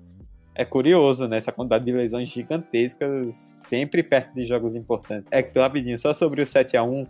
[0.55, 1.37] É curioso, né?
[1.37, 5.27] Essa quantidade de lesões gigantescas, sempre perto de jogos importantes.
[5.31, 7.05] É que, rapidinho, só sobre o 7 a 1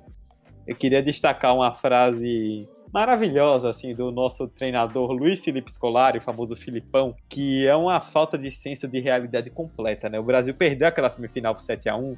[0.67, 6.55] eu queria destacar uma frase maravilhosa assim do nosso treinador Luiz Felipe Scolari, o famoso
[6.55, 10.19] Filipão, que é uma falta de senso de realidade completa, né?
[10.19, 12.17] O Brasil perdeu aquela semifinal por 7 a 1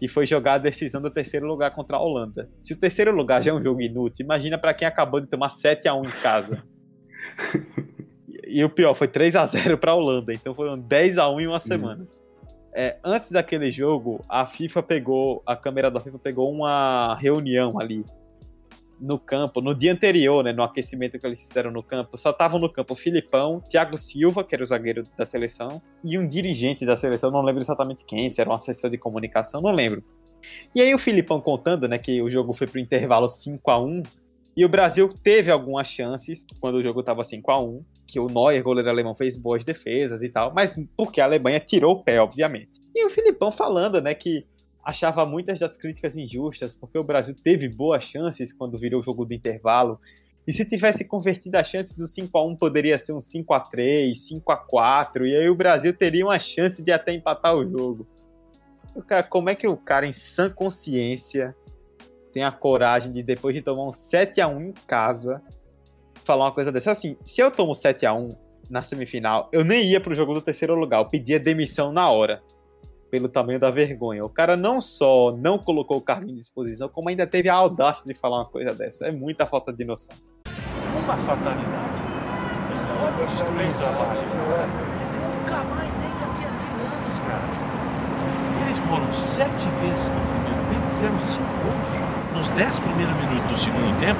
[0.00, 2.48] e foi jogar a decisão do terceiro lugar contra a Holanda.
[2.60, 5.50] Se o terceiro lugar já é um jogo inútil, imagina para quem acabou de tomar
[5.50, 6.62] 7 a 1 em casa.
[8.28, 11.28] e, e o pior, foi 3 a 0 para a Holanda, então foram 10 a
[11.28, 11.68] 1 em uma Sim.
[11.68, 12.06] semana.
[12.76, 18.04] É, antes daquele jogo, a FIFA pegou, a câmera da FIFA pegou uma reunião ali
[19.00, 22.58] no campo, no dia anterior, né, no aquecimento que eles fizeram no campo, só estavam
[22.58, 26.86] no campo o Filipão, Thiago Silva, que era o zagueiro da seleção, e um dirigente
[26.86, 30.02] da seleção, não lembro exatamente quem, se era um assessor de comunicação, não lembro.
[30.74, 34.02] E aí o Filipão contando, né, que o jogo foi pro intervalo 5 a 1
[34.56, 38.28] e o Brasil teve algumas chances quando o jogo estava 5 a 1 que o
[38.28, 42.20] Neuer, goleiro alemão, fez boas defesas e tal, mas porque a Alemanha tirou o pé,
[42.20, 42.80] obviamente.
[42.94, 44.46] E o Filipão falando, né, que
[44.84, 49.24] achava muitas das críticas injustas, porque o Brasil teve boas chances quando virou o jogo
[49.24, 49.98] do intervalo.
[50.46, 53.60] E se tivesse convertido as chances, o 5 a 1 poderia ser um 5 a
[53.60, 57.66] 3 5 a 4 e aí o Brasil teria uma chance de até empatar o
[57.66, 58.06] jogo.
[59.30, 61.56] Como é que o cara, em sã consciência,
[62.32, 65.42] tem a coragem de, depois de tomar um 7 a 1 em casa,
[66.24, 66.90] falar uma coisa dessa?
[66.90, 68.28] Assim, se eu tomo 7 a 1
[68.68, 72.42] na semifinal, eu nem ia pro jogo do terceiro lugar, eu pedia demissão na hora
[73.14, 74.24] pelo tamanho da vergonha.
[74.24, 78.04] O cara não só não colocou o cargo em disposição, como ainda teve a audácia
[78.04, 79.06] de falar uma coisa dessa.
[79.06, 80.16] É muita falta de noção.
[81.04, 82.02] Uma fatalidade.
[82.74, 84.20] Então, destruir o trabalho.
[84.20, 88.64] Nunca mais, nem daqui a mil anos, cara.
[88.64, 92.36] Eles foram sete vezes no primeiro tempo, fizeram cinco gols.
[92.36, 94.18] Nos dez primeiros minutos do segundo tempo,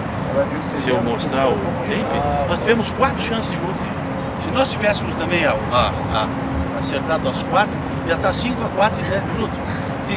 [0.63, 1.57] se eu mostrar o
[1.89, 3.75] tempo, nós tivemos quatro chances de gol.
[4.37, 7.77] Se nós tivéssemos também a, a, a acertado as quatro,
[8.07, 9.59] já está 5 a 4 em 10 minutos.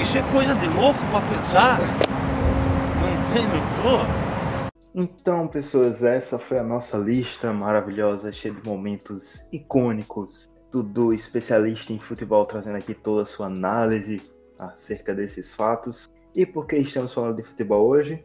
[0.02, 1.80] Isso é coisa de louco para pensar.
[1.80, 10.50] Não tem, meu Então, pessoas, essa foi a nossa lista maravilhosa, cheia de momentos icônicos.
[10.72, 14.22] Dudu, especialista em futebol, trazendo aqui toda a sua análise
[14.60, 16.10] acerca desses fatos.
[16.36, 18.24] E por que estamos falando de futebol hoje?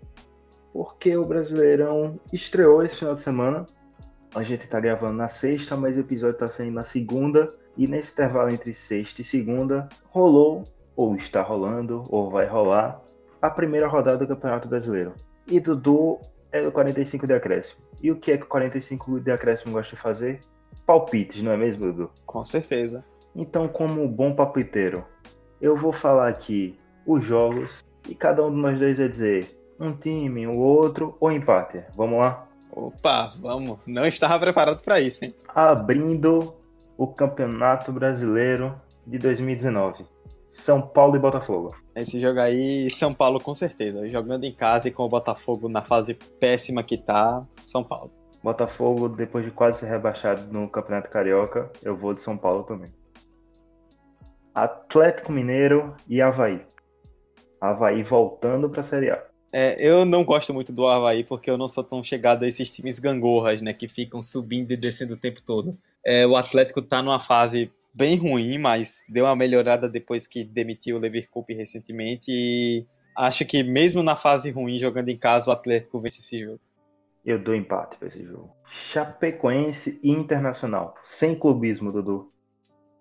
[0.73, 3.65] Porque o Brasileirão estreou esse final de semana.
[4.35, 7.55] A gente está gravando na sexta, mas o episódio está saindo na segunda.
[7.77, 10.65] E nesse intervalo entre sexta e segunda, rolou,
[10.95, 13.01] ou está rolando, ou vai rolar,
[13.41, 15.15] a primeira rodada do Campeonato Brasileiro.
[15.47, 16.21] E Dudu
[16.53, 17.81] é do 45 de acréscimo.
[18.03, 20.41] E o que é que o 45 de acréscimo gosta de fazer?
[20.87, 22.11] Palpites, não é mesmo, Dudu?
[22.27, 23.05] Com certeza.
[23.35, 25.05] Então, como bom palpiteiro,
[25.61, 29.47] eu vou falar aqui os jogos e cada um de nós dois vai dizer
[29.81, 31.83] um time, o outro ou empate.
[31.97, 32.47] Vamos lá?
[32.71, 33.79] Opa, vamos.
[33.87, 35.35] Não estava preparado para isso, hein?
[35.49, 36.55] Abrindo
[37.03, 40.05] o Campeonato Brasileiro de 2019.
[40.49, 41.75] São Paulo e Botafogo.
[41.97, 44.09] Esse jogo aí, São Paulo com certeza.
[44.09, 48.13] Jogando em casa e com o Botafogo na fase péssima que tá, São Paulo.
[48.41, 52.93] Botafogo, depois de quase ser rebaixado no Campeonato Carioca, eu vou de São Paulo também.
[54.55, 56.61] Atlético Mineiro e Havaí.
[57.61, 59.25] Havaí voltando para a Série A.
[59.53, 62.71] É, eu não gosto muito do Havaí porque eu não sou tão chegado a esses
[62.71, 65.77] times gangorras, né, que ficam subindo e descendo o tempo todo.
[66.05, 70.97] É, o Atlético está numa fase bem ruim, mas deu uma melhorada depois que demitiu
[70.97, 72.87] o Leverkusen recentemente e
[73.17, 76.61] acho que mesmo na fase ruim, jogando em casa, o Atlético vence esse jogo.
[77.25, 78.51] Eu dou empate para esse jogo.
[78.69, 80.95] Chapecoense e Internacional.
[81.03, 82.33] Sem clubismo, Dudu.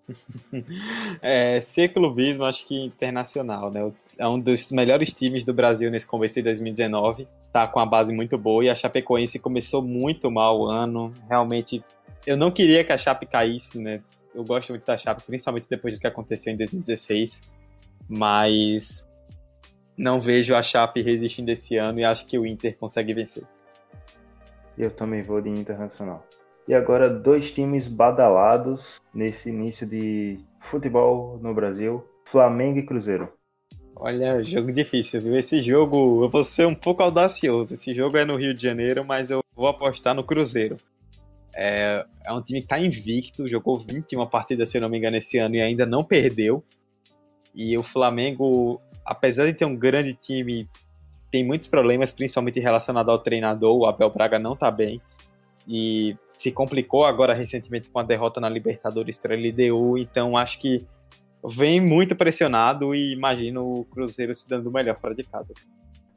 [1.22, 3.92] é, sem clubismo, acho que internacional, né?
[4.18, 7.26] É um dos melhores times do Brasil nesse começo de 2019.
[7.52, 11.12] Tá com a base muito boa e a Chapecoense começou muito mal o ano.
[11.28, 11.82] Realmente
[12.26, 14.02] eu não queria que a Chape caísse, né?
[14.34, 17.42] Eu gosto muito da Chape, principalmente depois do que aconteceu em 2016,
[18.08, 19.06] mas
[19.96, 23.44] não vejo a Chape resistindo esse ano e acho que o Inter consegue vencer.
[24.76, 26.26] Eu também vou de Internacional.
[26.66, 33.28] E agora dois times badalados nesse início de futebol no Brasil, Flamengo e Cruzeiro.
[33.96, 35.36] Olha, jogo difícil, viu?
[35.36, 37.74] Esse jogo, eu vou ser um pouco audacioso.
[37.74, 40.76] Esse jogo é no Rio de Janeiro, mas eu vou apostar no Cruzeiro.
[41.54, 45.16] É, é um time que está invicto, jogou 21 partidas, se eu não me engano,
[45.16, 46.64] esse ano e ainda não perdeu.
[47.54, 50.68] E o Flamengo, apesar de ter um grande time,
[51.30, 53.76] tem muitos problemas, principalmente relacionado ao treinador.
[53.76, 55.00] O Abel Braga não está bem.
[55.68, 59.98] E se complicou agora recentemente com a derrota na Libertadores para a LDU.
[59.98, 60.84] Então acho que
[61.44, 65.52] vem muito pressionado e imagino o Cruzeiro se dando melhor fora de casa.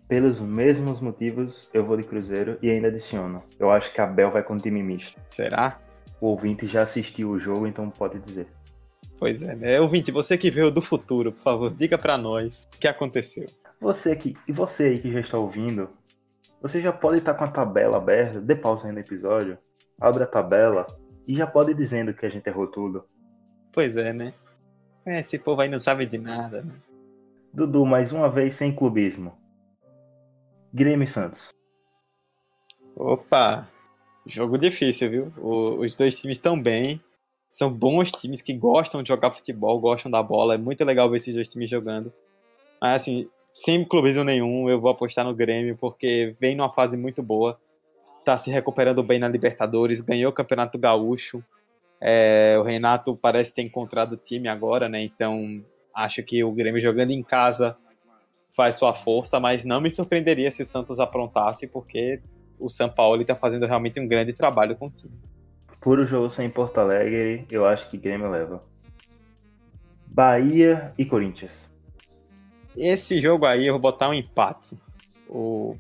[0.08, 3.42] Pelos mesmos motivos, eu vou de Cruzeiro e ainda adiciono.
[3.58, 5.20] Eu acho que a Bel vai com time misto.
[5.28, 5.80] Será?
[6.22, 8.48] O ouvinte já assistiu o jogo, então pode dizer.
[9.18, 9.80] Pois é, né?
[9.82, 13.48] Ouvinte, você que veio do futuro, por favor, diga para nós o que aconteceu.
[13.82, 15.90] Você que, e você aí que já está ouvindo,
[16.62, 19.58] você já pode estar com a tabela aberta, dê pausa aí no episódio,
[20.00, 20.86] abre a tabela
[21.28, 23.06] e já pode ir dizendo que a gente errou tudo.
[23.72, 24.34] Pois é, né?
[25.06, 26.74] É, esse povo aí não sabe de nada, né?
[27.54, 29.38] Dudu, mais uma vez sem clubismo.
[30.76, 31.54] Grêmio e Santos.
[32.98, 33.66] Opa!
[34.26, 35.34] Jogo difícil, viu?
[35.38, 37.00] O, os dois times estão bem.
[37.50, 40.56] São bons times que gostam de jogar futebol, gostam da bola.
[40.56, 42.12] É muito legal ver esses dois times jogando.
[42.82, 47.24] Mas, assim, sem clubismo nenhum, eu vou apostar no Grêmio, porque vem numa fase muito
[47.24, 47.58] boa.
[48.26, 51.42] Tá se recuperando bem na Libertadores, ganhou o Campeonato Gaúcho.
[52.02, 55.02] É, o Renato parece ter encontrado o time agora, né?
[55.02, 55.64] Então,
[55.96, 57.78] acho que o Grêmio jogando em casa
[58.56, 62.22] faz sua força, mas não me surpreenderia se o Santos aprontasse, porque
[62.58, 65.14] o São Paulo está fazendo realmente um grande trabalho com o time.
[65.82, 68.64] Por o jogo sem Porto Alegre, eu acho que Grêmio leva.
[70.08, 71.70] Bahia e Corinthians.
[72.76, 74.78] Esse jogo aí eu vou botar um empate.
[75.30, 75.76] O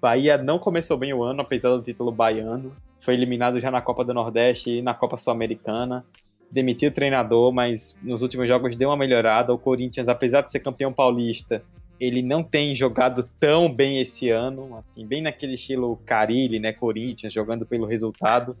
[0.00, 2.72] Bahia não começou bem o ano, apesar do título baiano.
[3.00, 6.04] Foi eliminado já na Copa do Nordeste e na Copa Sul-Americana.
[6.50, 9.52] Demitiu o treinador, mas nos últimos jogos deu uma melhorada.
[9.52, 11.62] O Corinthians, apesar de ser campeão paulista,
[12.00, 17.32] ele não tem jogado tão bem esse ano, assim, bem naquele estilo Carilli, né, Corinthians,
[17.32, 18.56] jogando pelo resultado.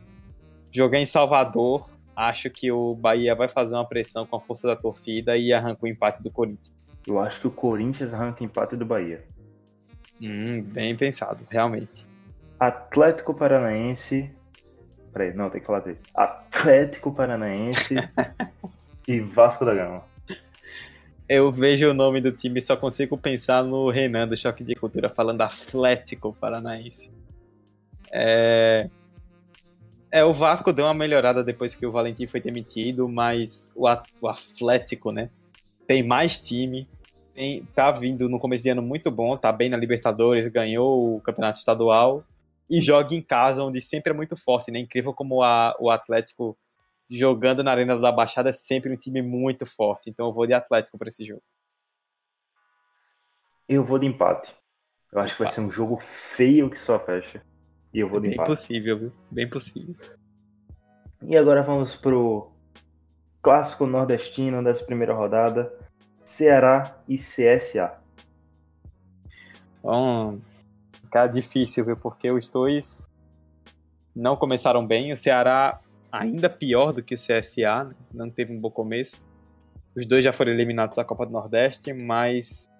[0.70, 4.76] Jogar em Salvador, acho que o Bahia vai fazer uma pressão com a força da
[4.76, 6.70] torcida e arranca o empate do Corinthians.
[7.06, 9.24] Eu acho que o Corinthians arranca o empate do Bahia.
[10.20, 12.06] Hum, bem pensado, realmente.
[12.58, 14.30] Atlético Paranaense.
[15.14, 15.98] Peraí, não, tem que falar dele.
[16.14, 17.96] Atlético Paranaense
[19.08, 20.09] e Vasco da Gama
[21.30, 24.74] eu vejo o nome do time e só consigo pensar no Renan do Choque de
[24.74, 27.08] Cultura falando Atlético Paranaense.
[28.10, 28.90] É...
[30.10, 33.86] é, o Vasco deu uma melhorada depois que o Valentim foi demitido, mas o,
[34.20, 35.30] o Atlético, né,
[35.86, 36.88] tem mais time,
[37.32, 41.20] tem, tá vindo no começo de ano muito bom, tá bem na Libertadores, ganhou o
[41.20, 42.24] Campeonato Estadual
[42.68, 44.80] e joga em casa, onde sempre é muito forte, né?
[44.80, 46.58] Incrível como a, o Atlético
[47.10, 50.08] jogando na Arena da Baixada é sempre um time muito forte.
[50.08, 51.42] Então eu vou de Atlético para esse jogo.
[53.68, 54.54] Eu vou de empate.
[55.12, 56.00] Eu acho que vai ser um jogo
[56.36, 57.42] feio que só fecha.
[57.92, 58.48] E eu vou de Bem empate.
[58.48, 59.12] Bem possível, viu?
[59.28, 59.96] Bem possível.
[61.22, 62.52] E agora vamos pro
[63.42, 65.72] clássico nordestino dessa primeira rodada.
[66.24, 67.98] Ceará e CSA.
[69.82, 70.40] Bom,
[70.92, 71.96] ficar difícil, viu?
[71.96, 73.10] Porque os dois
[74.14, 75.12] não começaram bem.
[75.12, 75.80] O Ceará
[76.10, 77.94] ainda pior do que o CSA, né?
[78.12, 79.20] não teve um bom começo.
[79.94, 82.70] Os dois já foram eliminados da Copa do Nordeste, mas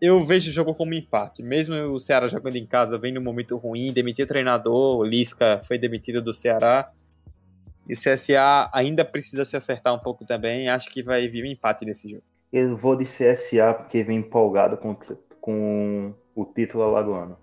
[0.00, 1.42] eu vejo o jogo como empate.
[1.42, 5.60] Mesmo o Ceará jogando em casa, vem num momento ruim, demitiu o treinador, o Lisca
[5.66, 6.90] foi demitido do Ceará.
[7.88, 10.68] E o CSA ainda precisa se acertar um pouco também.
[10.68, 12.22] Acho que vai vir um empate nesse jogo.
[12.52, 14.96] Eu vou de CSA porque vem empolgado com,
[15.40, 17.36] com o título alagoano.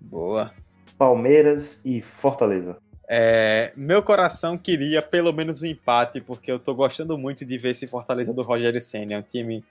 [0.00, 0.52] Boa.
[0.96, 2.78] Palmeiras e Fortaleza.
[3.12, 7.70] É, meu coração queria pelo menos um empate, porque eu tô gostando muito de ver
[7.70, 9.14] esse Fortaleza do Rogério Senna.
[9.14, 9.64] É um time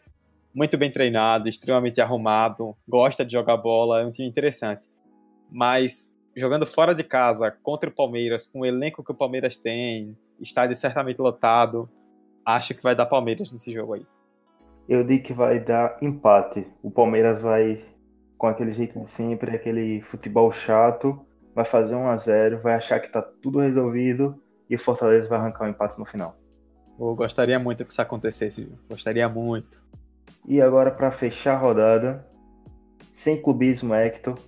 [0.53, 4.81] muito bem treinado, extremamente arrumado, gosta de jogar bola, é um time interessante.
[5.49, 10.17] Mas jogando fora de casa contra o Palmeiras, com o elenco que o Palmeiras tem,
[10.37, 11.89] estádio certamente lotado,
[12.45, 14.05] acho que vai dar Palmeiras nesse jogo aí.
[14.89, 16.67] Eu digo que vai dar empate.
[16.83, 17.79] O Palmeiras vai
[18.37, 21.25] com aquele jeito de sempre, aquele futebol chato
[21.59, 25.37] vai fazer 1 a 0 vai achar que está tudo resolvido e o Fortaleza vai
[25.37, 26.37] arrancar o um empate no final.
[26.97, 28.79] Eu gostaria muito que isso acontecesse, viu?
[28.89, 29.83] gostaria muito.
[30.47, 32.25] E agora para fechar a rodada,
[33.11, 34.39] sem clubismo Hector,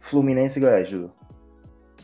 [0.00, 1.12] Fluminense e Goiás, Judo.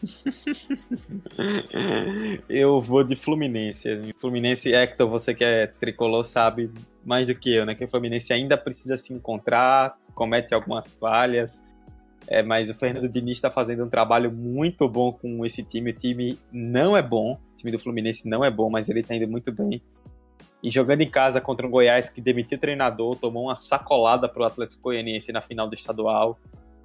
[2.47, 4.13] eu vou de Fluminense.
[4.19, 6.71] Fluminense, Hector, você que é tricolor sabe
[7.03, 7.75] mais do que eu, né?
[7.75, 11.65] Que o Fluminense ainda precisa se encontrar, comete algumas falhas,
[12.27, 15.91] é, mas o Fernando Diniz está fazendo um trabalho muito bom com esse time.
[15.91, 19.15] O time não é bom, o time do Fluminense não é bom, mas ele está
[19.15, 19.83] indo muito bem.
[20.63, 24.43] E jogando em casa contra um Goiás que demitiu o treinador, tomou uma sacolada para
[24.43, 26.39] o Atlético Goianiense na final do estadual.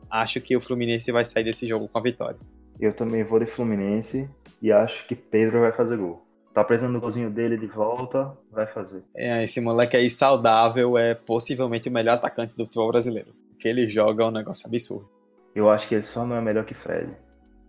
[0.09, 2.37] Acho que o Fluminense vai sair desse jogo com a vitória.
[2.79, 4.29] Eu também vou de Fluminense
[4.61, 6.25] e acho que Pedro vai fazer gol.
[6.53, 9.01] Tá precisando do golzinho dele de volta, vai fazer.
[9.15, 13.29] É, esse moleque aí saudável é possivelmente o melhor atacante do futebol brasileiro.
[13.53, 15.07] O que ele joga é um negócio absurdo.
[15.55, 17.11] Eu acho que ele só não é melhor que Fred.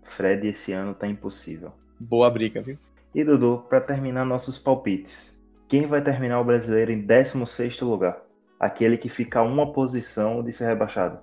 [0.05, 1.73] Fred esse ano tá impossível.
[1.98, 2.78] Boa briga, viu?
[3.15, 5.39] E Dudu, para terminar nossos palpites.
[5.69, 8.20] Quem vai terminar o brasileiro em 16 lugar?
[8.59, 11.20] Aquele que fica a uma posição de ser rebaixado.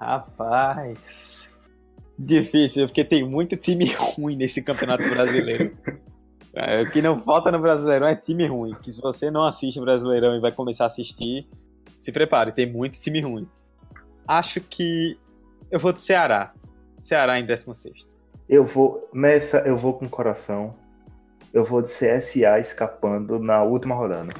[0.00, 1.48] Rapaz.
[2.18, 3.86] Difícil, porque tem muito time
[4.16, 5.76] ruim nesse campeonato brasileiro.
[6.54, 8.74] É, o que não falta no Brasileirão é time ruim.
[8.82, 11.46] Que se você não assiste o Brasileirão e vai começar a assistir,
[12.00, 13.46] se prepare, tem muito time ruim.
[14.26, 15.16] Acho que
[15.70, 16.52] eu vou de Ceará.
[17.00, 18.18] Ceará em 16.
[18.48, 19.08] Eu vou.
[19.12, 20.74] Nessa, eu vou com o coração.
[21.52, 24.32] Eu vou de CSA escapando na última rodada.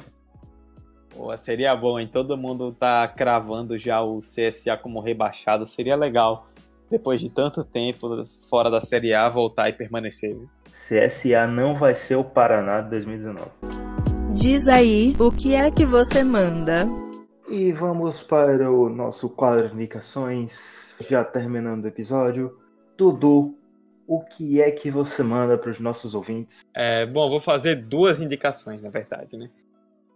[1.15, 2.09] Pô, seria bom, hein?
[2.11, 5.65] Todo mundo tá cravando já o CSA como rebaixado.
[5.65, 6.47] Seria legal,
[6.89, 10.35] depois de tanto tempo fora da Série A, voltar e permanecer.
[10.35, 10.49] Viu?
[10.71, 13.49] CSA não vai ser o Paraná de 2019.
[14.33, 16.87] Diz aí, o que é que você manda?
[17.49, 22.59] E vamos para o nosso quadro de indicações, já terminando o episódio.
[22.95, 23.57] Dudu,
[24.05, 26.61] o que é que você manda para os nossos ouvintes?
[26.75, 29.49] É, bom, vou fazer duas indicações, na verdade, né?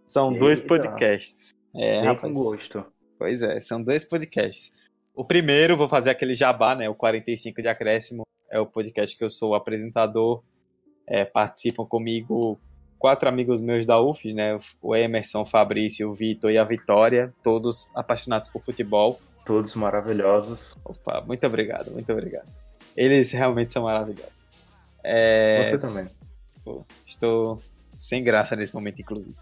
[0.06, 0.38] São Eita.
[0.38, 1.52] dois podcasts.
[1.74, 2.32] É, Bem rapaz.
[2.32, 2.84] com gosto.
[3.18, 4.72] Pois é, são dois podcasts.
[5.12, 6.88] O primeiro, vou fazer aquele jabá, né?
[6.88, 8.22] O 45 de Acréscimo.
[8.48, 10.40] É o podcast que eu sou apresentador.
[11.04, 12.60] É, participam comigo
[13.04, 14.58] quatro amigos meus da UFES, né?
[14.80, 17.34] O Emerson, o Fabrício, o Vitor e a Vitória.
[17.42, 19.20] Todos apaixonados por futebol.
[19.44, 20.74] Todos maravilhosos.
[20.82, 22.50] Opa, muito obrigado, muito obrigado.
[22.96, 24.32] Eles realmente são maravilhosos.
[25.04, 26.08] É, Você também.
[26.64, 27.60] Pô, estou
[28.00, 29.36] sem graça nesse momento, inclusive.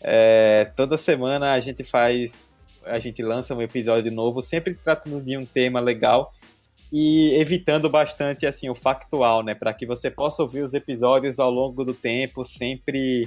[0.00, 2.54] É, toda semana a gente faz,
[2.84, 6.32] a gente lança um episódio novo, sempre tratando de um tema legal
[6.92, 11.50] e evitando bastante assim o factual, né, para que você possa ouvir os episódios ao
[11.50, 13.26] longo do tempo, sempre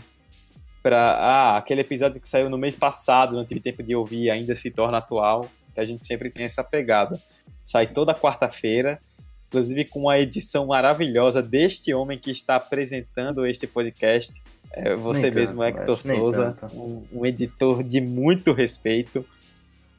[0.84, 4.56] para ah, aquele episódio que saiu no mês passado, não tive tempo de ouvir, ainda
[4.56, 5.50] se torna atual.
[5.74, 7.20] Que a gente sempre tem essa pegada.
[7.64, 9.00] Sai toda quarta-feira,
[9.48, 14.44] inclusive com uma edição maravilhosa deste homem que está apresentando este podcast.
[14.74, 19.26] É você Nem mesmo, tanto, Hector Souza, um, um editor de muito respeito,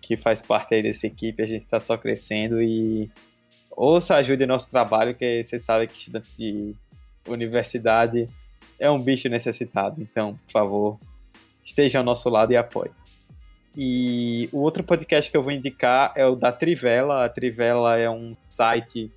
[0.00, 1.42] que faz parte aí dessa equipe.
[1.42, 3.10] A gente está só crescendo e
[3.76, 6.74] ouça, ajude nosso trabalho, que você sabe que estudante de
[7.28, 8.28] universidade
[8.78, 10.00] é um bicho necessitado.
[10.00, 11.00] Então, por favor,
[11.64, 12.90] esteja ao nosso lado e apoie.
[13.76, 17.26] E o outro podcast que eu vou indicar é o da Trivela.
[17.26, 19.12] A Trivela é um site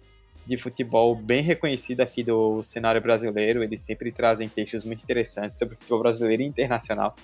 [0.45, 3.63] de futebol bem reconhecido aqui do cenário brasileiro.
[3.63, 7.15] Eles sempre trazem textos muito interessantes sobre futebol brasileiro e internacional.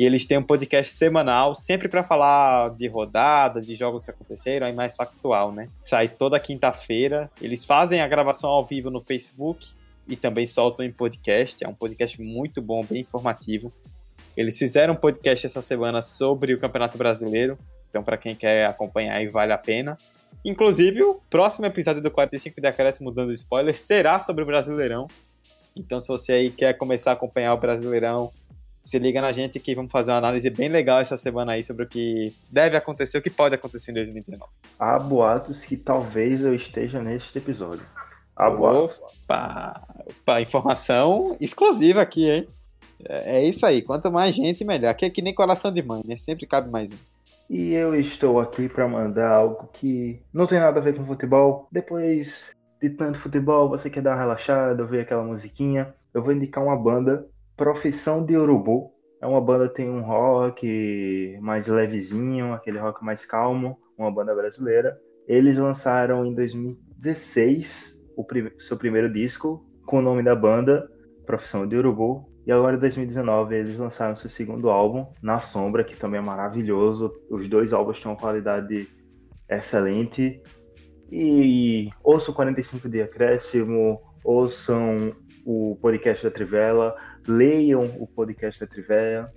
[0.00, 4.66] E eles têm um podcast semanal, sempre para falar de rodada, de jogos que aconteceram,
[4.66, 5.68] aí mais factual, né?
[5.84, 7.30] Sai toda quinta-feira.
[7.38, 9.68] Eles fazem a gravação ao vivo no Facebook
[10.08, 11.62] e também soltam em podcast.
[11.62, 13.70] É um podcast muito bom, bem informativo.
[14.34, 17.58] Eles fizeram um podcast essa semana sobre o Campeonato Brasileiro,
[17.90, 19.98] então para quem quer acompanhar aí vale a pena.
[20.42, 25.08] Inclusive, o próximo episódio do 45 de Acréscimo, dando spoiler, será sobre o Brasileirão.
[25.76, 28.32] Então, se você aí quer começar a acompanhar o Brasileirão,
[28.82, 31.84] se liga na gente que vamos fazer uma análise bem legal essa semana aí sobre
[31.84, 34.50] o que deve acontecer, o que pode acontecer em 2019.
[34.78, 37.84] Há boatos que talvez eu esteja neste episódio.
[38.34, 39.02] Há boatos.
[39.24, 42.48] Opa, opa, informação exclusiva aqui, hein?
[43.08, 44.90] É é isso aí, quanto mais gente, melhor.
[44.90, 46.16] Aqui é que nem coração de mãe, né?
[46.16, 46.96] Sempre cabe mais um.
[47.48, 51.66] E eu estou aqui para mandar algo que não tem nada a ver com futebol.
[51.72, 55.92] Depois de tanto futebol, você quer dar uma relaxada, ouvir aquela musiquinha.
[56.14, 57.26] Eu vou indicar uma banda,
[57.60, 58.90] Profissão de Urubu.
[59.20, 64.34] É uma banda que tem um rock mais levezinho, aquele rock mais calmo, uma banda
[64.34, 64.98] brasileira.
[65.28, 70.90] Eles lançaram em 2016 o prim- seu primeiro disco com o nome da banda,
[71.26, 72.26] Profissão de Urubu.
[72.46, 77.12] E agora em 2019 eles lançaram seu segundo álbum, Na Sombra, que também é maravilhoso.
[77.30, 78.88] Os dois álbuns têm uma qualidade
[79.50, 80.42] excelente.
[81.12, 85.14] E ouçam 45 de Acréscimo, ouçam
[85.44, 86.94] o podcast da Trivela,
[87.30, 89.32] leiam o podcast da Trivela,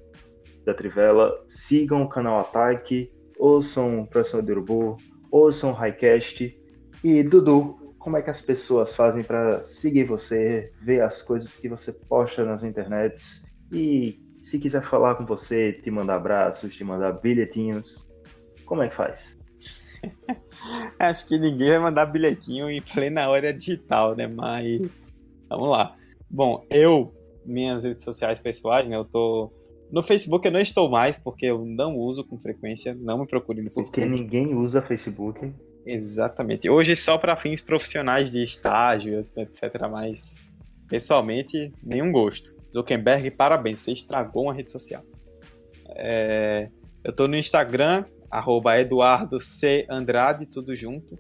[0.66, 4.98] da Trivela sigam o canal Ataque, ouçam o Professor de Urubu,
[5.32, 6.60] ouçam o Highcast.
[7.04, 11.70] E Dudu, como é que as pessoas fazem para seguir você, ver as coisas que
[11.70, 17.14] você posta nas internets e se quiser falar com você, te mandar abraços, te mandar
[17.14, 18.06] bilhetinhos,
[18.66, 19.40] como é que faz?
[21.00, 24.28] Acho que ninguém vai mandar bilhetinho em plena hora digital, né?
[24.28, 24.82] Mas
[25.50, 25.96] vamos lá.
[26.30, 27.14] Bom, eu,
[27.46, 28.96] minhas redes sociais pessoais, né?
[28.96, 29.52] Eu tô.
[29.92, 32.96] No Facebook eu não estou mais, porque eu não uso com frequência.
[33.00, 34.02] Não me procure no Facebook.
[34.02, 35.54] Porque ninguém usa Facebook.
[35.86, 36.70] Exatamente.
[36.70, 39.88] Hoje só para fins profissionais de estágio, etc.
[39.92, 40.36] Mas
[40.88, 42.56] pessoalmente, nenhum gosto.
[42.74, 45.04] Zuckerberg, parabéns, você estragou uma rede social.
[45.96, 46.70] É,
[47.04, 49.86] eu tô no Instagram, arroba Eduardo C.
[49.90, 51.18] Andrade, tudo junto.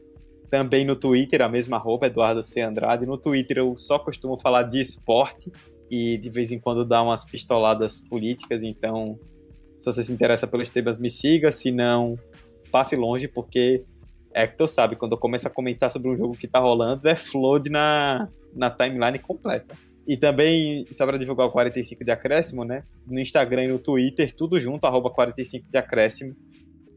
[0.49, 2.61] Também no Twitter, a mesma arroba, Eduardo C.
[2.61, 3.05] Andrade.
[3.05, 5.51] No Twitter eu só costumo falar de esporte
[5.93, 9.19] e de vez em quando dar umas pistoladas políticas, então
[9.79, 12.17] se você se interessa pelos temas, me siga, se não,
[12.71, 13.83] passe longe, porque
[14.33, 17.07] é que tu sabe, quando eu começo a comentar sobre um jogo que tá rolando,
[17.07, 19.77] é flood na, na timeline completa.
[20.07, 22.83] E também, só para divulgar o 45 de acréscimo, né?
[23.05, 26.35] No Instagram e no Twitter, tudo junto, arroba 45 de acréscimo.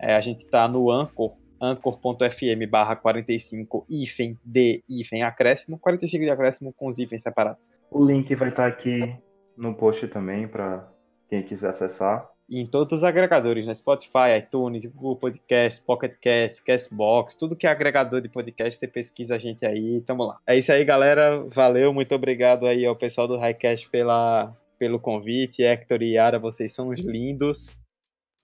[0.01, 6.30] É, a gente tá no Anchor, anchor.fm barra 45 hífen de hífen acréscimo, 45 de
[6.30, 7.70] acréscimo com os hífens separados.
[7.90, 9.14] O link vai estar aqui
[9.56, 10.88] no post também para
[11.28, 12.28] quem quiser acessar.
[12.48, 13.74] E em todos os agregadores, né?
[13.74, 19.34] Spotify, iTunes, Google Podcast, Pocket Cast, Castbox, tudo que é agregador de podcast, você pesquisa
[19.34, 20.38] a gente aí, tamo lá.
[20.46, 21.42] É isso aí, galera.
[21.48, 25.64] Valeu, muito obrigado aí ao pessoal do Highcast pela, pelo convite.
[25.64, 27.76] Hector e Yara, vocês são os lindos.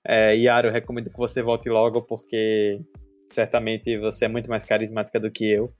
[0.05, 2.80] É, Yara, eu recomendo que você volte logo, porque
[3.35, 5.73] certamente você é muito mais carismática do que eu.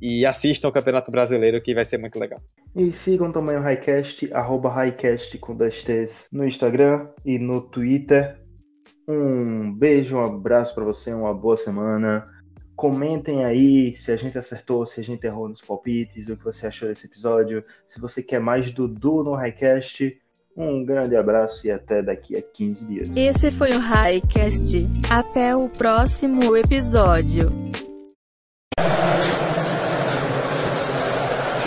[0.00, 2.40] E assistam o Campeonato Brasileiro, que vai ser muito legal.
[2.74, 8.38] E sigam também o Highcast, arroba Highcast com dois T's no Instagram e no Twitter.
[9.08, 12.28] Um beijo, um abraço para você, uma boa semana.
[12.74, 16.66] Comentem aí se a gente acertou, se a gente errou nos palpites, o que você
[16.66, 17.64] achou desse episódio.
[17.86, 20.20] Se você quer mais Dudu no Highcast,
[20.56, 23.10] um grande abraço e até daqui a 15 dias.
[23.14, 24.88] Esse foi o Highcast.
[25.10, 27.52] Até o próximo episódio.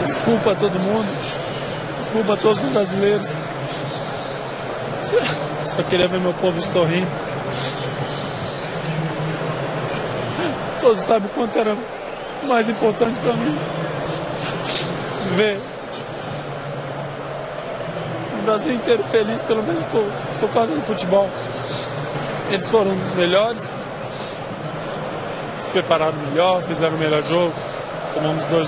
[0.05, 1.07] Desculpa a todo mundo.
[1.99, 3.37] Desculpa a todos os brasileiros.
[5.65, 7.07] Só queria ver meu povo sorrindo.
[10.81, 11.77] Todos sabem o quanto era
[12.47, 13.55] mais importante para mim.
[15.35, 15.59] Ver
[18.49, 20.03] Brasil inteiro feliz, pelo menos por,
[20.39, 21.30] por causa do futebol.
[22.49, 23.76] Eles foram melhores,
[25.63, 27.53] se prepararam melhor, fizeram o melhor jogo.
[28.15, 28.67] Tomamos dois,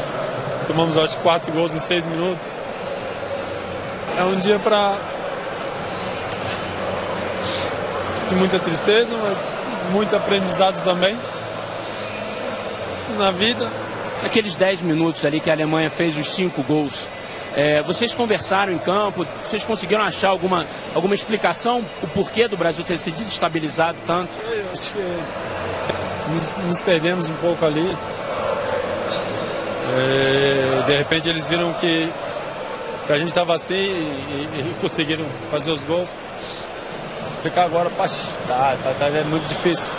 [0.68, 2.60] tomamos acho quatro gols em seis minutos.
[4.20, 4.96] É um dia para
[8.30, 9.40] de muita tristeza, mas
[9.92, 11.18] muito aprendizado também
[13.18, 13.68] na vida.
[14.24, 17.10] Aqueles 10 minutos ali que a Alemanha fez os cinco gols,
[17.56, 20.66] é, vocês conversaram em campo, vocês conseguiram achar alguma,
[20.96, 24.32] alguma explicação o porquê do Brasil ter se desestabilizado tanto?
[24.50, 25.22] Eu acho que
[26.32, 27.96] nos, nos perdemos um pouco ali.
[29.94, 32.10] É, de repente eles viram que,
[33.06, 36.18] que a gente estava assim e, e, conseguiram fazer os gols.
[37.28, 38.08] Explicar agora, tá,
[38.84, 39.92] tá, tá, é muito difícil.